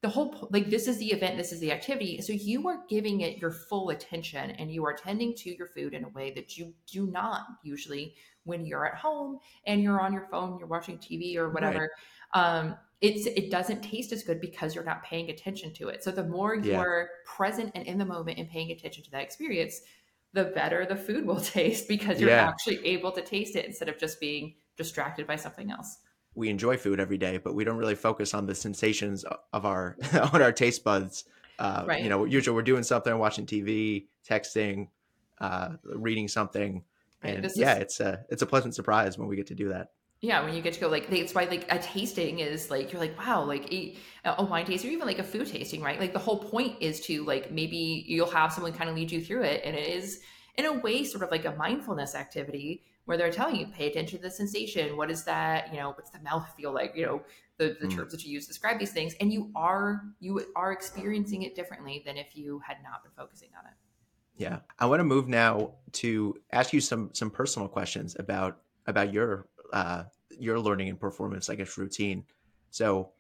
[0.03, 2.21] the whole like this is the event, this is the activity.
[2.21, 5.95] So you are giving it your full attention and you are tending to your food
[5.95, 8.15] in a way that you do not usually
[8.45, 11.91] when you're at home and you're on your phone, you're watching TV or whatever.
[12.35, 12.59] Right.
[12.59, 16.03] Um, it's it doesn't taste as good because you're not paying attention to it.
[16.03, 19.81] So the more you're present and in the moment and paying attention to that experience,
[20.33, 22.49] the better the food will taste because you're yeah.
[22.49, 25.99] actually able to taste it instead of just being distracted by something else.
[26.35, 29.97] We enjoy food every day, but we don't really focus on the sensations of our
[30.33, 31.25] on our taste buds.
[31.59, 32.03] Uh, right.
[32.03, 34.89] You know, usually we're doing something, watching TV, texting,
[35.41, 36.83] uh, reading something,
[37.23, 37.83] and yeah, is...
[37.83, 39.91] it's a it's a pleasant surprise when we get to do that.
[40.21, 43.01] Yeah, when you get to go like it's why like a tasting is like you're
[43.01, 43.95] like wow like a,
[44.25, 46.01] a wine tasting or even like a food tasting right?
[46.01, 49.23] Like the whole point is to like maybe you'll have someone kind of lead you
[49.23, 50.21] through it and it is
[50.57, 54.19] in a way sort of like a mindfulness activity where they're telling you pay attention
[54.19, 54.97] to the sensation.
[54.97, 56.93] What is that you know what's the mouth feel like?
[56.97, 57.23] You know
[57.59, 57.95] the, the mm.
[57.95, 61.55] terms that you use to describe these things and you are you are experiencing it
[61.55, 63.75] differently than if you had not been focusing on it.
[64.37, 64.61] Yeah.
[64.79, 69.47] I want to move now to ask you some some personal questions about about your
[69.75, 72.25] uh, your learning and performance, I guess, routine.
[72.71, 73.11] So,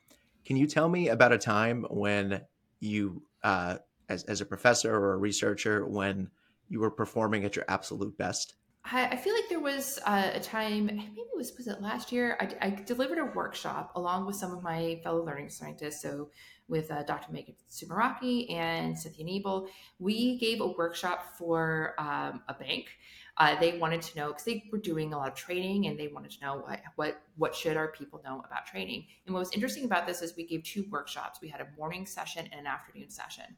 [0.47, 2.43] can you tell me about a time when
[2.81, 3.79] you, uh,
[4.09, 6.31] as as a professor or a researcher, when
[6.69, 8.55] you were performing at your absolute best?
[8.87, 12.37] I, feel like there was uh, a time, maybe it was was it last year?
[12.39, 16.03] I, I, delivered a workshop along with some of my fellow learning scientists.
[16.03, 16.29] So
[16.69, 17.33] with uh, Dr.
[17.33, 22.91] Megan Sumeracki and Cynthia Nebel, we gave a workshop for um, a bank
[23.37, 26.09] uh, they wanted to know because they were doing a lot of training and they
[26.09, 29.07] wanted to know what, what what should our people know about training.
[29.27, 31.41] And what was interesting about this is we gave two workshops.
[31.43, 33.57] We had a morning session and an afternoon session.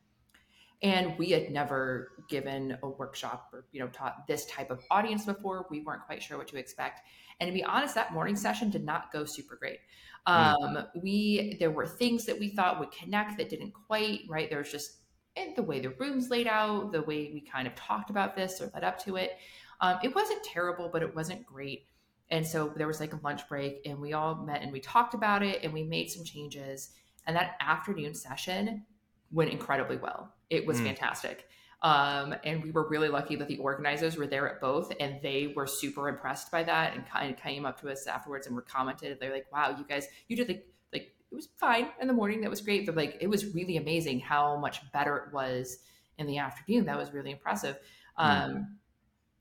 [0.83, 5.27] And we had never given a workshop or you know taught this type of audience
[5.27, 5.67] before.
[5.71, 7.01] We weren't quite sure what to expect.
[7.41, 9.81] And to be honest, that morning session did not go super great.
[10.27, 10.33] Hmm.
[10.33, 10.87] Um, mm.
[11.03, 14.21] We there were things that we thought would connect that didn't quite.
[14.29, 15.01] Right, there was just
[15.37, 18.61] and the way the room's laid out, the way we kind of talked about this
[18.61, 19.33] or led up to it.
[19.81, 21.87] Um, it wasn't terrible, but it wasn't great.
[22.31, 25.15] And so there was like a lunch break, and we all met and we talked
[25.15, 26.91] about it and we made some changes.
[27.27, 28.85] And that afternoon session
[29.31, 30.33] went incredibly well.
[30.51, 30.85] It was mm.
[30.85, 31.49] fantastic.
[31.83, 35.53] Um, and we were really lucky that the organizers were there at both, and they
[35.55, 38.63] were super impressed by that and kind of came up to us afterwards and were
[38.63, 39.19] commented.
[39.21, 42.41] They're like, "Wow, you guys, you did like like it was fine in the morning.
[42.41, 42.87] That was great.
[42.87, 45.79] But like, it was really amazing how much better it was
[46.19, 46.87] in the afternoon.
[46.87, 47.79] That was really impressive."
[48.19, 48.25] Mm.
[48.25, 48.79] Um,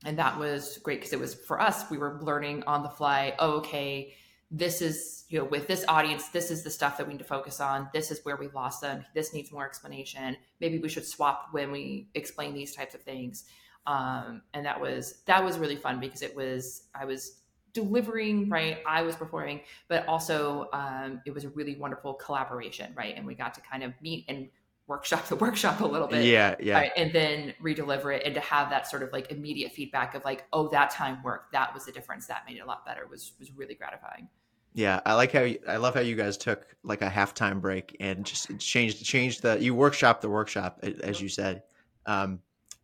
[0.04, 3.34] and that was great because it was for us we were learning on the fly
[3.38, 4.14] oh, okay
[4.50, 7.24] this is you know with this audience this is the stuff that we need to
[7.24, 11.06] focus on this is where we lost them this needs more explanation maybe we should
[11.06, 13.44] swap when we explain these types of things.
[13.86, 17.42] Um, and that was that was really fun because it was i was
[17.72, 18.78] delivering right?
[18.86, 23.14] I was performing but also um, it was a really wonderful collaboration right?
[23.16, 24.48] And we got to kind of meet and
[24.88, 26.24] workshop the workshop a little bit.
[26.24, 26.74] Yeah, yeah.
[26.74, 26.92] Right?
[26.96, 30.44] And then redeliver it and to have that sort of like immediate feedback of like,
[30.52, 31.52] oh, that time worked.
[31.52, 32.26] That was the difference.
[32.26, 34.28] That made it a lot better was was really gratifying.
[34.74, 37.96] Yeah, I like how you, I love how you guys took like a halftime break
[37.98, 41.62] and just changed changed the you workshop the workshop as you said.
[42.04, 42.40] Um,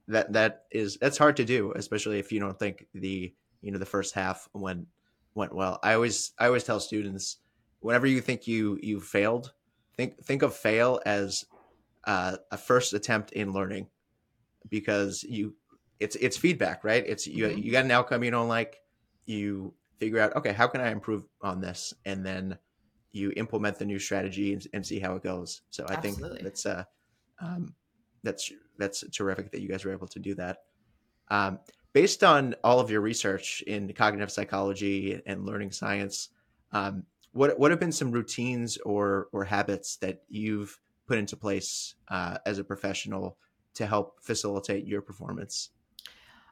[0.09, 3.79] that that is that's hard to do, especially if you don't think the you know
[3.79, 4.87] the first half went
[5.35, 5.79] went well.
[5.83, 7.37] I always I always tell students
[7.81, 9.53] whenever you think you you failed,
[9.97, 11.45] think think of fail as
[12.05, 13.89] uh, a first attempt in learning
[14.69, 15.55] because you
[16.01, 17.59] it's it's feedback right it's you mm-hmm.
[17.59, 18.81] you got an outcome you don't like
[19.27, 22.59] you figure out okay how can i improve on this and then
[23.13, 26.29] you implement the new strategy and, and see how it goes so i Absolutely.
[26.31, 26.85] think that's uh
[27.41, 27.75] um,
[28.23, 30.59] that's that's terrific that you guys were able to do that
[31.29, 31.59] um,
[31.93, 36.29] based on all of your research in cognitive psychology and learning science
[36.73, 40.79] um, what what have been some routines or or habits that you've
[41.13, 43.37] put into place uh, as a professional
[43.75, 45.69] to help facilitate your performance?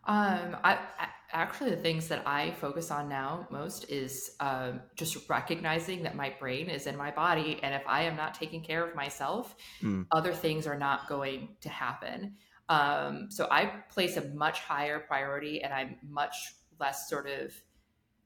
[0.05, 5.31] Um, I, I, actually the things that I focus on now most is um, just
[5.31, 8.87] recognizing that my brain is in my body, and if I am not taking care
[8.87, 10.05] of myself, mm.
[10.13, 12.35] other things are not going to happen.
[12.69, 16.37] Um, so I place a much higher priority, and I'm much
[16.79, 17.55] less sort of,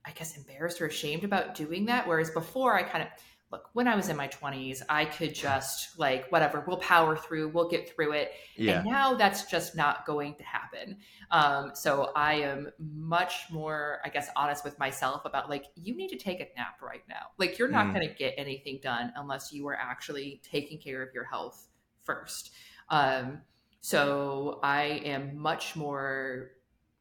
[0.05, 2.09] I guess, embarrassed or ashamed about doing that.
[2.09, 3.09] Whereas before, I kind of
[3.55, 7.51] look, when I was in my 20s, I could just like, whatever, we'll power through,
[7.51, 8.33] we'll get through it.
[8.57, 8.79] Yeah.
[8.79, 10.97] And now that's just not going to happen.
[11.31, 16.09] Um, so I am much more, I guess, honest with myself about like, you need
[16.09, 17.27] to take a nap right now.
[17.39, 17.95] Like, you're not mm.
[17.95, 21.69] going to get anything done unless you are actually taking care of your health
[22.03, 22.51] first.
[22.89, 23.43] Um,
[23.81, 26.51] so I am much more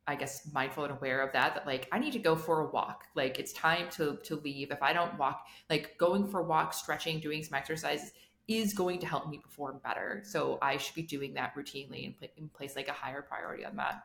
[0.05, 2.69] I guess mindful and aware of that that like I need to go for a
[2.71, 3.05] walk.
[3.15, 4.71] Like it's time to to leave.
[4.71, 8.11] If I don't walk, like going for walks, stretching, doing some exercises
[8.47, 10.21] is going to help me perform better.
[10.25, 13.63] So I should be doing that routinely and, pl- and place like a higher priority
[13.63, 14.03] on that.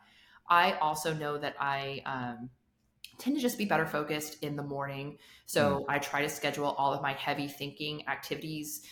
[0.49, 2.51] I also know that I um,
[3.19, 5.19] tend to just be better focused in the morning.
[5.47, 5.85] So mm.
[5.89, 8.83] I try to schedule all of my heavy thinking activities.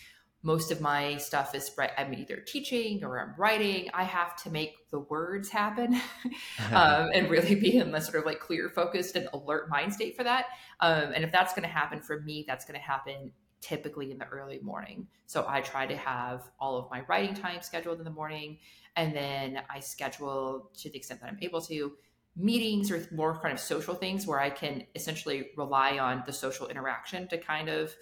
[0.47, 3.91] Most of my stuff is I'm either teaching or I'm writing.
[3.93, 5.95] I have to make the words happen
[6.73, 10.17] um, and really be in the sort of like clear, focused, and alert mind state
[10.17, 10.47] for that.
[10.79, 14.19] Um, and if that's going to happen for me, that's going to happen typically in
[14.19, 15.09] the early morning.
[15.27, 18.59] So I try to have all of my writing time scheduled in the morning.
[18.95, 21.91] And then I schedule, to the extent that I'm able to,
[22.37, 26.69] meetings or more kind of social things where I can essentially rely on the social
[26.69, 27.97] interaction to kind of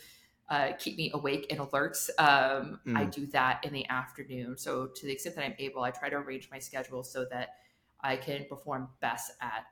[0.49, 1.97] uh, keep me awake and alert.
[2.19, 2.97] Um, mm.
[2.97, 4.57] I do that in the afternoon.
[4.59, 7.57] So, to the extent that I'm able, I try to arrange my schedule so that
[8.01, 9.65] I can perform best at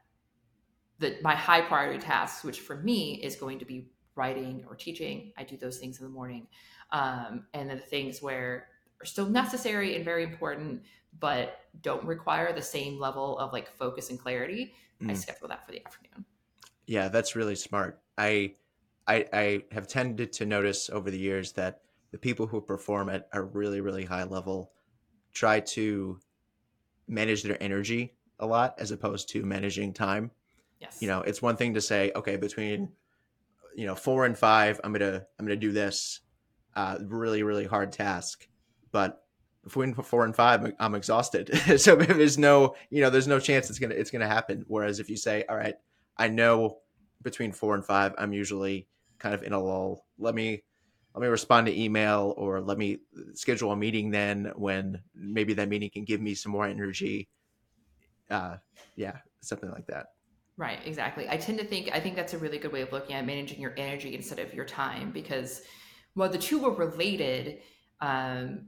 [0.99, 5.33] the, my high priority tasks, which for me is going to be writing or teaching.
[5.37, 6.47] I do those things in the morning.
[6.91, 8.69] Um, and then the things where
[9.01, 10.83] are still necessary and very important,
[11.19, 15.11] but don't require the same level of like focus and clarity, mm.
[15.11, 16.25] I schedule that for the afternoon.
[16.87, 18.01] Yeah, that's really smart.
[18.17, 18.55] I,
[19.07, 21.81] I I have tended to notice over the years that
[22.11, 24.73] the people who perform at a really really high level
[25.33, 26.19] try to
[27.09, 30.31] manage their energy a lot as opposed to managing time.
[30.81, 30.99] Yes.
[31.01, 32.91] You know, it's one thing to say, okay, between
[33.75, 36.21] you know four and five, I'm gonna I'm gonna do this
[36.75, 38.47] uh, really really hard task,
[38.91, 39.23] but
[39.65, 41.51] between four and five, I'm exhausted.
[41.81, 44.65] so there's no, you know, there's no chance it's gonna it's gonna happen.
[44.67, 45.77] Whereas if you say, all right,
[46.17, 46.79] I know
[47.23, 50.07] between four and five, I'm usually kind of in a lull.
[50.19, 50.63] Let me
[51.15, 52.99] let me respond to email or let me
[53.35, 57.29] schedule a meeting then when maybe that meeting can give me some more energy.
[58.31, 58.57] Uh,
[58.97, 60.07] yeah, something like that.
[60.57, 61.29] Right, exactly.
[61.29, 63.61] I tend to think I think that's a really good way of looking at managing
[63.61, 65.63] your energy instead of your time because
[66.15, 67.59] while the two are related,
[68.01, 68.67] um,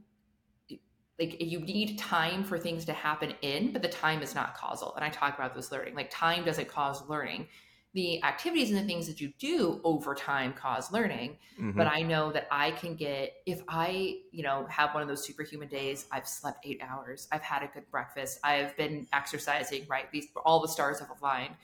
[1.19, 4.95] like you need time for things to happen in, but the time is not causal.
[4.95, 5.95] And I talk about this learning.
[5.95, 7.47] Like time doesn't cause learning.
[7.95, 11.37] The activities and the things that you do over time cause learning.
[11.59, 11.77] Mm-hmm.
[11.77, 15.25] But I know that I can get if I, you know, have one of those
[15.25, 20.11] superhuman days, I've slept eight hours, I've had a good breakfast, I've been exercising, right?
[20.11, 21.55] These all the stars have aligned.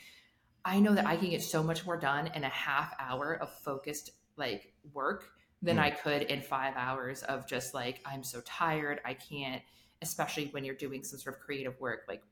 [0.66, 3.52] I know that I can get so much more done in a half hour of
[3.52, 5.26] focused like work
[5.62, 5.82] than mm.
[5.82, 9.00] I could in five hours of just like, I'm so tired.
[9.06, 9.62] I can't,
[10.02, 12.24] especially when you're doing some sort of creative work, like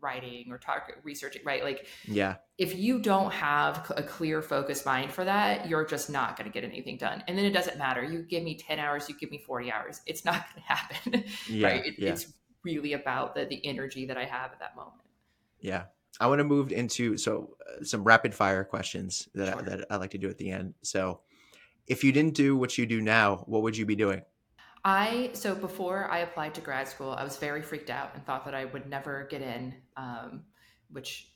[0.00, 1.62] writing or talk, researching, right?
[1.62, 6.36] Like, yeah, if you don't have a clear, focused mind for that, you're just not
[6.36, 7.22] going to get anything done.
[7.26, 8.02] And then it doesn't matter.
[8.02, 10.00] You give me 10 hours, you give me 40 hours.
[10.06, 11.24] It's not going to happen.
[11.48, 11.86] Yeah, right.
[11.86, 12.10] It, yeah.
[12.10, 12.32] It's
[12.64, 15.02] really about the, the energy that I have at that moment.
[15.60, 15.84] Yeah.
[16.20, 19.58] I want to move into so uh, some rapid fire questions that sure.
[19.58, 20.74] I, that I like to do at the end.
[20.82, 21.20] So,
[21.88, 24.22] if you didn't do what you do now, what would you be doing?
[24.84, 28.44] I so before I applied to grad school, I was very freaked out and thought
[28.46, 30.42] that I would never get in, um,
[30.90, 31.28] which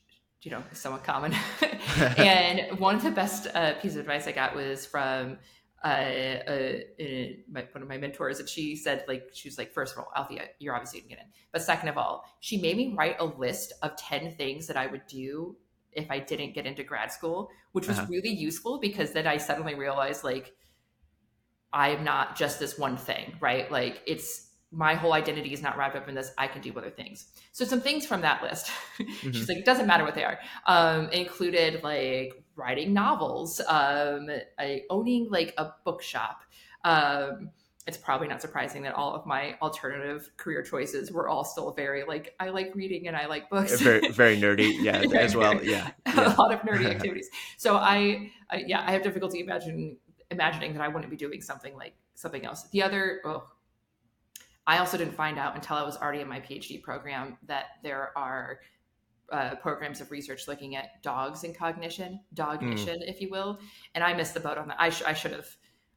[0.43, 1.35] you know is somewhat common.
[2.17, 5.39] and one of the best uh, pieces of advice I got was from
[5.85, 6.73] uh, uh,
[7.49, 10.11] my, one of my mentors, and she said like she was like, first of all,
[10.17, 13.25] Althea, you're obviously gonna get in, but second of all, she made me write a
[13.25, 15.57] list of ten things that I would do
[15.93, 18.09] if I didn't get into grad school, which was uh-huh.
[18.11, 20.53] really useful because then I suddenly realized like
[21.77, 23.71] I'm not just this one thing, right?
[23.71, 26.33] Like it's my whole identity is not wrapped up in this.
[26.39, 27.27] I can do other things.
[27.53, 29.31] So some things from that list, mm-hmm.
[29.31, 30.39] she's like, it doesn't matter what they are.
[30.65, 36.41] Um, included like writing novels, um, I, owning like a bookshop,
[36.83, 37.51] um,
[37.87, 42.05] it's probably not surprising that all of my alternative career choices were all still very
[42.05, 43.79] like I like reading and I like books.
[43.83, 45.63] Very, very nerdy, yeah, very, as well.
[45.63, 47.29] Yeah, yeah, a lot of nerdy activities.
[47.59, 49.99] So I, I, yeah, I have difficulty imagining
[50.31, 52.69] imagining that I wouldn't be doing something like something else.
[52.71, 53.45] The other, oh,
[54.67, 58.17] I also didn't find out until I was already in my PhD program that there
[58.17, 58.61] are
[59.33, 63.09] uh, programs of research looking at dogs and cognition, dognition, mm.
[63.09, 63.61] if you will.
[63.95, 64.77] And I missed the boat on that.
[64.81, 65.49] I, sh- I should have.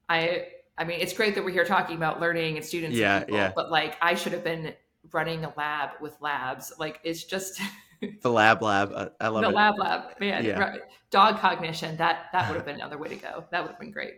[0.07, 0.47] I
[0.79, 2.95] I mean, it's great that we're here talking about learning and students.
[2.95, 3.51] Yeah, and people, yeah.
[3.53, 4.73] But like, I should have been
[5.11, 6.71] running a lab with labs.
[6.79, 7.59] Like, it's just
[8.21, 8.91] the lab lab.
[8.93, 9.55] Uh, I love the it.
[9.55, 10.45] lab lab, man.
[10.45, 10.59] Yeah.
[10.59, 10.81] Right.
[11.11, 11.97] Dog cognition.
[11.97, 13.45] That that would have been another way to go.
[13.51, 14.15] That would have been great.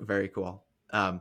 [0.00, 0.64] Very cool.
[0.90, 1.20] Um,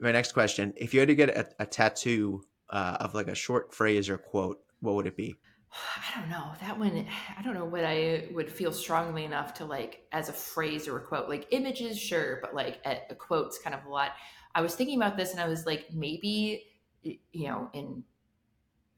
[0.00, 3.34] my next question: If you had to get a, a tattoo uh, of like a
[3.34, 5.36] short phrase or quote, what would it be?
[5.72, 7.06] I don't know that one.
[7.36, 10.98] I don't know what I would feel strongly enough to like as a phrase or
[10.98, 11.28] a quote.
[11.28, 14.12] Like images, sure, but like a, a quote's kind of a lot.
[14.54, 16.64] I was thinking about this and I was like, maybe
[17.04, 18.02] you know, in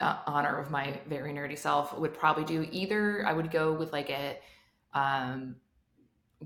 [0.00, 3.26] uh, honor of my very nerdy self, would probably do either.
[3.26, 4.38] I would go with like a
[4.94, 5.56] um,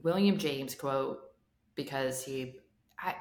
[0.02, 1.20] William James quote
[1.74, 2.56] because he,
[2.98, 3.14] I,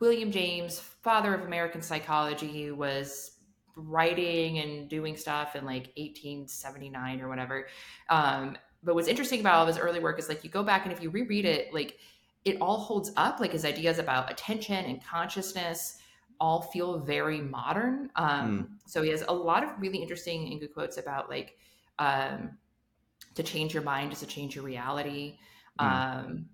[0.00, 3.32] William James, father of American psychology, was
[3.76, 7.66] writing and doing stuff in like 1879 or whatever.
[8.10, 10.92] Um, but what's interesting about all his early work is like you go back and
[10.92, 11.98] if you reread it, like
[12.44, 13.40] it all holds up.
[13.40, 15.98] Like his ideas about attention and consciousness
[16.42, 18.10] all feel very modern.
[18.16, 18.68] Um, mm.
[18.90, 21.56] So he has a lot of really interesting and good quotes about like
[22.00, 22.58] um,
[23.36, 25.38] to change your mind is to change your reality.
[25.80, 25.84] Mm.
[25.86, 26.46] Um,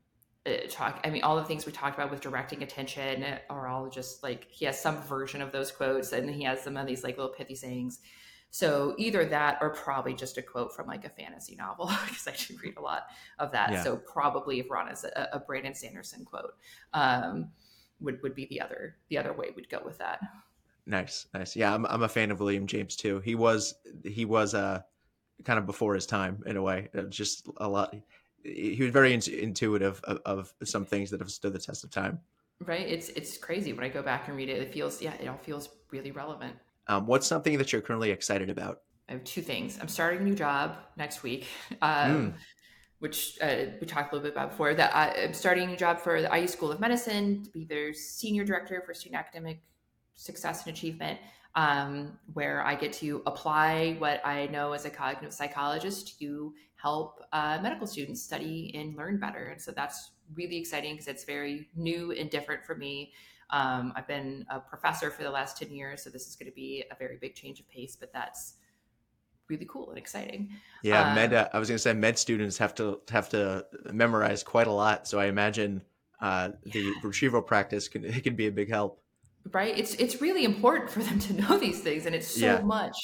[0.47, 3.91] uh, talk i mean all the things we talked about with directing attention are all
[3.91, 7.03] just like he has some version of those quotes and he has some of these
[7.03, 7.99] like little pithy sayings
[8.51, 12.33] so either that or probably just a quote from like a fantasy novel because I
[12.33, 13.09] do read a lot
[13.39, 13.73] of that.
[13.73, 13.83] Yeah.
[13.85, 16.55] So probably if Ron is a, a Brandon Sanderson quote,
[16.95, 17.51] um,
[18.01, 20.21] would would be the other the other way we'd go with that.
[20.87, 21.55] Nice, nice.
[21.55, 23.21] Yeah, I'm I'm a fan of William James too.
[23.21, 23.75] He was
[24.05, 24.81] he was uh
[25.45, 26.89] kind of before his time in a way.
[26.97, 27.95] Uh, just a lot.
[28.43, 32.21] He was very intuitive of, of some things that have stood the test of time.
[32.65, 32.89] Right.
[32.89, 34.61] It's it's crazy when I go back and read it.
[34.61, 36.57] It feels yeah, it all feels really relevant.
[36.89, 38.81] Um, what's something that you're currently excited about?
[39.09, 39.79] I have two things.
[39.81, 41.47] I'm starting a new job next week,
[41.83, 42.33] um, mm.
[42.99, 44.75] Which uh, we talked a little bit about before.
[44.75, 47.65] That I, am starting a new job for the IU School of Medicine to be
[47.65, 49.63] their senior director for student academic
[50.15, 51.19] success and achievement,
[51.55, 57.23] um, where I get to apply what I know as a cognitive psychologist to help
[57.33, 59.47] uh, medical students study and learn better.
[59.47, 63.13] And so that's really exciting because it's very new and different for me.
[63.51, 66.55] Um, I've been a professor for the last 10 years, so this is going to
[66.55, 68.55] be a very big change of pace, but that's
[69.49, 70.51] really cool and exciting.
[70.83, 71.35] Yeah, um, med.
[71.35, 74.73] Uh, I was going to say med students have to have to memorize quite a
[74.73, 75.83] lot, so I imagine
[76.21, 76.93] uh, the yeah.
[77.03, 79.03] retrieval practice can it can be a big help.
[79.53, 79.77] Right.
[79.79, 82.61] It's it's really important for them to know these things, and it's so yeah.
[82.61, 82.97] much.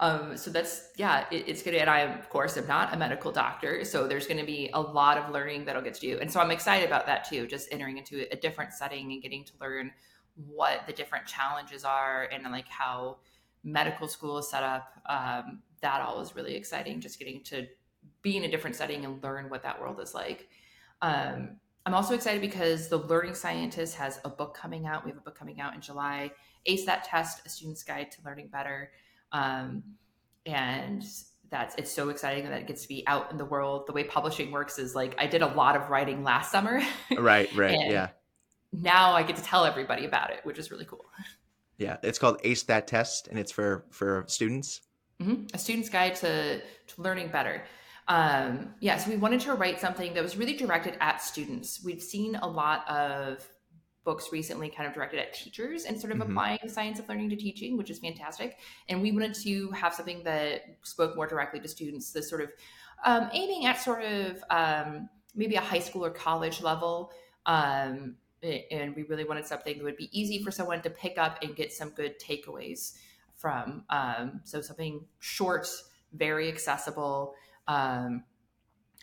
[0.00, 1.74] Um, so that's yeah, it, it's good.
[1.74, 4.80] And I of course am not a medical doctor, so there's going to be a
[4.80, 6.18] lot of learning that I'll get to do.
[6.20, 7.46] And so I'm excited about that too.
[7.46, 9.92] Just entering into a different setting and getting to learn
[10.34, 13.18] what the different challenges are and like how
[13.62, 14.88] medical school is set up.
[15.08, 17.00] Um, that all is really exciting.
[17.00, 17.66] Just getting to
[18.22, 20.48] be in a different setting and learn what that world is like.
[21.02, 25.04] Um, I'm also excited because the Learning Scientist has a book coming out.
[25.04, 26.30] We have a book coming out in July.
[26.66, 28.92] Ace that test, a student's guide to learning better.
[29.32, 29.82] Um,
[30.46, 31.04] and
[31.50, 33.86] that's it's so exciting that it gets to be out in the world.
[33.86, 36.80] The way publishing works is like I did a lot of writing last summer.
[37.18, 38.08] Right, right, yeah.
[38.72, 41.04] Now I get to tell everybody about it, which is really cool.
[41.76, 44.80] Yeah, it's called Ace That Test, and it's for for students.
[45.22, 45.54] Mm-hmm.
[45.54, 47.62] A student's guide to, to learning better.
[48.08, 51.82] Um, yeah, so we wanted to write something that was really directed at students.
[51.84, 53.48] We've seen a lot of
[54.04, 56.32] books recently kind of directed at teachers and sort of mm-hmm.
[56.32, 58.58] applying the science of learning to teaching, which is fantastic.
[58.88, 62.50] And we wanted to have something that spoke more directly to students, this sort of
[63.04, 67.12] um, aiming at sort of um, maybe a high school or college level.
[67.46, 71.38] Um, and we really wanted something that would be easy for someone to pick up
[71.42, 72.94] and get some good takeaways
[73.42, 73.84] from.
[73.90, 75.68] Um, so something short,
[76.14, 77.34] very accessible.
[77.66, 78.22] Um,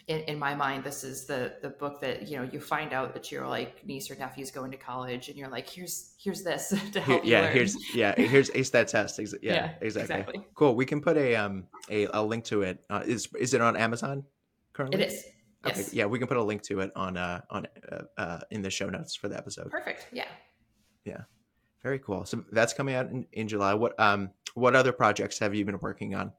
[0.08, 3.14] in, in, my mind, this is the the book that you know you find out
[3.14, 6.70] that your like niece or nephew's going to college, and you're like, here's here's this
[6.94, 7.24] to help.
[7.24, 7.54] Here, yeah, learn.
[7.54, 9.20] here's yeah, here's ace that test.
[9.20, 10.16] Yeah, yeah exactly.
[10.16, 10.46] exactly.
[10.56, 10.76] Cool.
[10.76, 12.80] We can put a um a, a link to it.
[12.90, 14.24] Uh, is is it on Amazon
[14.74, 15.02] currently?
[15.02, 15.26] It is.
[15.64, 15.80] Okay.
[15.80, 15.94] Yes.
[15.94, 18.72] Yeah, we can put a link to it on uh on uh, uh in the
[18.72, 19.70] show notes for the episode.
[19.70, 20.08] Perfect.
[20.12, 20.26] Yeah.
[21.06, 21.22] Yeah.
[21.84, 22.26] Very cool.
[22.26, 23.74] So that's coming out in, in July.
[23.74, 26.34] What um what other projects have you been working on?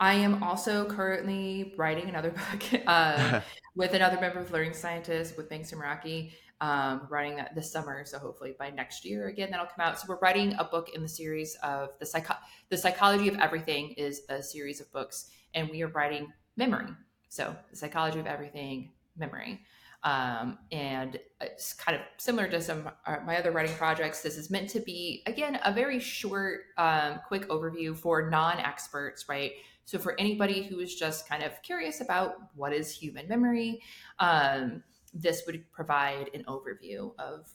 [0.00, 2.30] I am also currently writing another
[2.60, 3.40] book uh,
[3.76, 6.32] with another member of Learning Scientists with Megan Sumeracki.
[6.60, 9.98] Um, writing that this summer, so hopefully by next year again that'll come out.
[9.98, 12.36] So we're writing a book in the series of the psycho-
[12.68, 16.86] the psychology of everything is a series of books, and we are writing memory.
[17.28, 19.60] So the psychology of everything, memory.
[20.04, 24.20] Um, and it's kind of similar to some uh, my other writing projects.
[24.20, 29.52] This is meant to be again a very short, um, quick overview for non-experts, right?
[29.84, 33.80] So for anybody who is just kind of curious about what is human memory,
[34.18, 34.82] um,
[35.14, 37.48] this would provide an overview of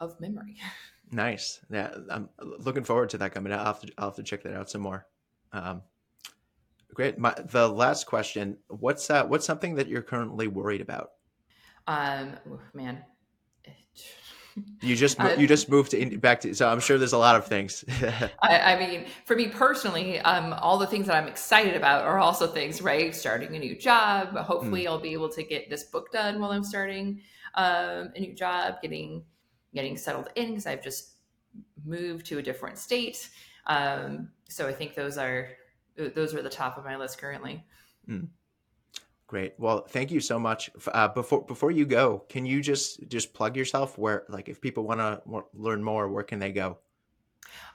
[0.00, 0.56] of memory.
[1.12, 1.60] Nice.
[1.70, 3.60] Yeah, I'm looking forward to that coming out.
[3.60, 5.06] I'll have to, I'll have to check that out some more.
[5.52, 5.82] Um,
[6.92, 7.18] great.
[7.18, 11.10] My, the last question: What's uh, what's something that you're currently worried about?
[11.86, 12.36] Um,
[12.74, 13.04] man,
[14.80, 17.46] you just you just moved to back to so I'm sure there's a lot of
[17.46, 17.84] things.
[18.42, 22.18] I, I, mean, for me personally, um, all the things that I'm excited about are
[22.18, 23.14] also things, right?
[23.14, 24.36] Starting a new job.
[24.36, 24.88] Hopefully, mm.
[24.88, 27.20] I'll be able to get this book done while I'm starting
[27.54, 28.80] um, a new job.
[28.82, 29.24] Getting
[29.74, 31.16] getting settled in because I've just
[31.84, 33.28] moved to a different state.
[33.66, 35.50] Um, so I think those are
[35.96, 37.64] those are the top of my list currently.
[38.08, 38.28] Mm.
[39.28, 39.54] Great.
[39.58, 40.70] Well, thank you so much.
[40.86, 43.98] Uh, before before you go, can you just just plug yourself?
[43.98, 45.20] Where like if people want to
[45.52, 46.78] learn more, where can they go?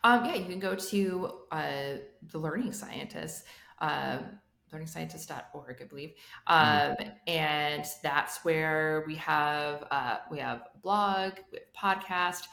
[0.03, 1.95] Um, yeah, you can go to uh,
[2.31, 3.43] the Learning Scientist.
[3.79, 4.19] Uh,
[4.73, 6.13] learningscientist.org, I believe.
[6.47, 7.11] Um, mm.
[7.27, 12.43] And that's where we have uh, we have a blog, we have podcast.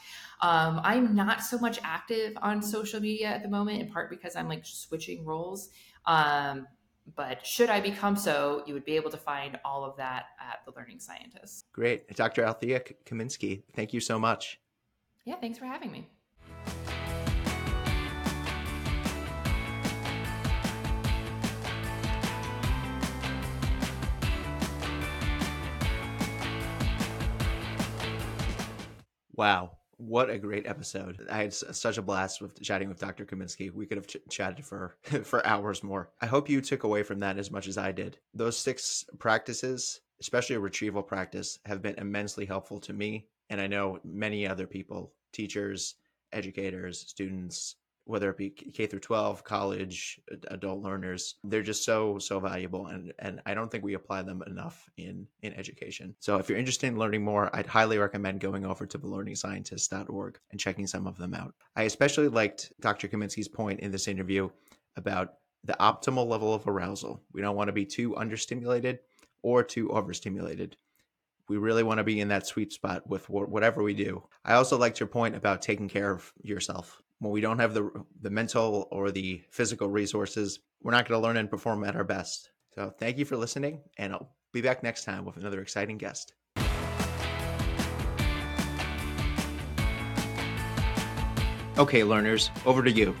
[0.41, 4.35] Um, I'm not so much active on social media at the moment, in part because
[4.35, 5.69] I'm like switching roles.
[6.05, 6.67] Um,
[7.15, 10.59] but should I become so, you would be able to find all of that at
[10.65, 11.65] the Learning Scientist.
[11.71, 12.07] Great.
[12.15, 12.43] Dr.
[12.43, 14.59] Althea Kaminske, thank you so much.
[15.25, 16.07] Yeah, thanks for having me.
[29.35, 29.78] Wow.
[29.99, 31.27] What a great episode.
[31.29, 33.25] I had such a blast with chatting with Dr.
[33.25, 33.73] Kaminske.
[33.73, 36.09] We could have ch- chatted for for hours more.
[36.21, 38.17] I hope you took away from that as much as I did.
[38.33, 43.67] Those six practices, especially a retrieval practice, have been immensely helpful to me and I
[43.67, 45.95] know many other people, teachers,
[46.31, 47.75] educators, students,
[48.09, 53.13] whether it be K through 12, college, adult learners, they're just so so valuable and
[53.19, 56.15] and I don't think we apply them enough in in education.
[56.19, 60.59] So if you're interested in learning more, I'd highly recommend going over to thelearningscientist.org and
[60.59, 61.53] checking some of them out.
[61.75, 63.07] I especially liked Dr.
[63.07, 64.49] Kaminske's point in this interview
[64.95, 67.21] about the optimal level of arousal.
[67.31, 68.99] We don't want to be too understimulated
[69.43, 70.75] or too overstimulated
[71.47, 74.21] we really want to be in that sweet spot with whatever we do.
[74.45, 77.91] I also liked your point about taking care of yourself when we don't have the
[78.21, 82.03] the mental or the physical resources, we're not going to learn and perform at our
[82.03, 82.49] best.
[82.73, 86.33] So thank you for listening, and I'll be back next time with another exciting guest.
[91.77, 93.15] Okay, learners, over to you.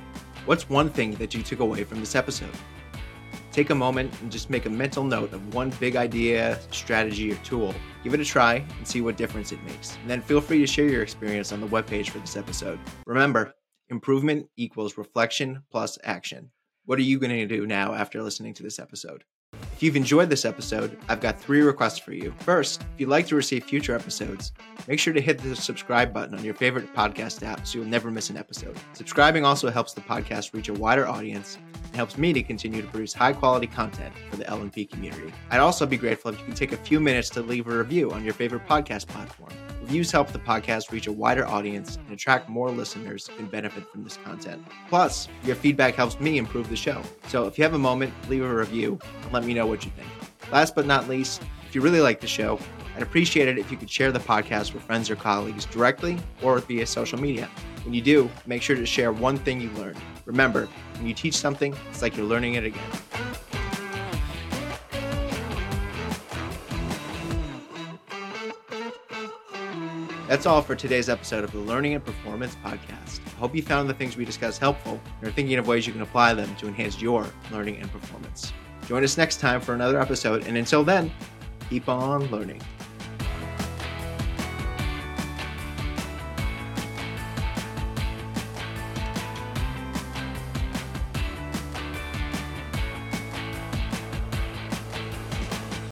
[0.45, 2.49] What's one thing that you took away from this episode?
[3.51, 7.35] Take a moment and just make a mental note of one big idea, strategy, or
[7.37, 7.73] tool.
[8.03, 9.97] Give it a try and see what difference it makes.
[10.01, 12.79] And then feel free to share your experience on the webpage for this episode.
[13.05, 13.53] Remember,
[13.89, 16.51] Improvement equals reflection plus action.
[16.85, 19.23] What are you going to do now after listening to this episode?
[19.73, 22.33] If you've enjoyed this episode, I've got three requests for you.
[22.39, 24.51] First, if you'd like to receive future episodes,
[24.87, 28.11] make sure to hit the subscribe button on your favorite podcast app so you'll never
[28.11, 28.77] miss an episode.
[28.93, 32.87] Subscribing also helps the podcast reach a wider audience and helps me to continue to
[32.89, 35.33] produce high quality content for the L&P community.
[35.49, 38.11] I'd also be grateful if you can take a few minutes to leave a review
[38.11, 39.51] on your favorite podcast platform.
[39.89, 43.83] Reviews help the podcast reach a wider audience and attract more listeners who can benefit
[43.91, 44.61] from this content.
[44.87, 47.01] Plus, your feedback helps me improve the show.
[47.27, 49.91] So if you have a moment, leave a review and let me know what you
[49.97, 50.07] think.
[50.51, 52.59] Last but not least, if you really like the show,
[52.95, 56.59] I'd appreciate it if you could share the podcast with friends or colleagues directly or
[56.59, 57.49] via social media.
[57.83, 59.97] When you do, make sure to share one thing you learned.
[60.25, 62.91] Remember, when you teach something, it's like you're learning it again.
[70.29, 73.19] That's all for today's episode of the Learning and Performance Podcast.
[73.25, 75.91] I hope you found the things we discussed helpful and are thinking of ways you
[75.91, 78.53] can apply them to enhance your learning and performance.
[78.85, 81.11] Join us next time for another episode, and until then,
[81.71, 82.61] keep on learning.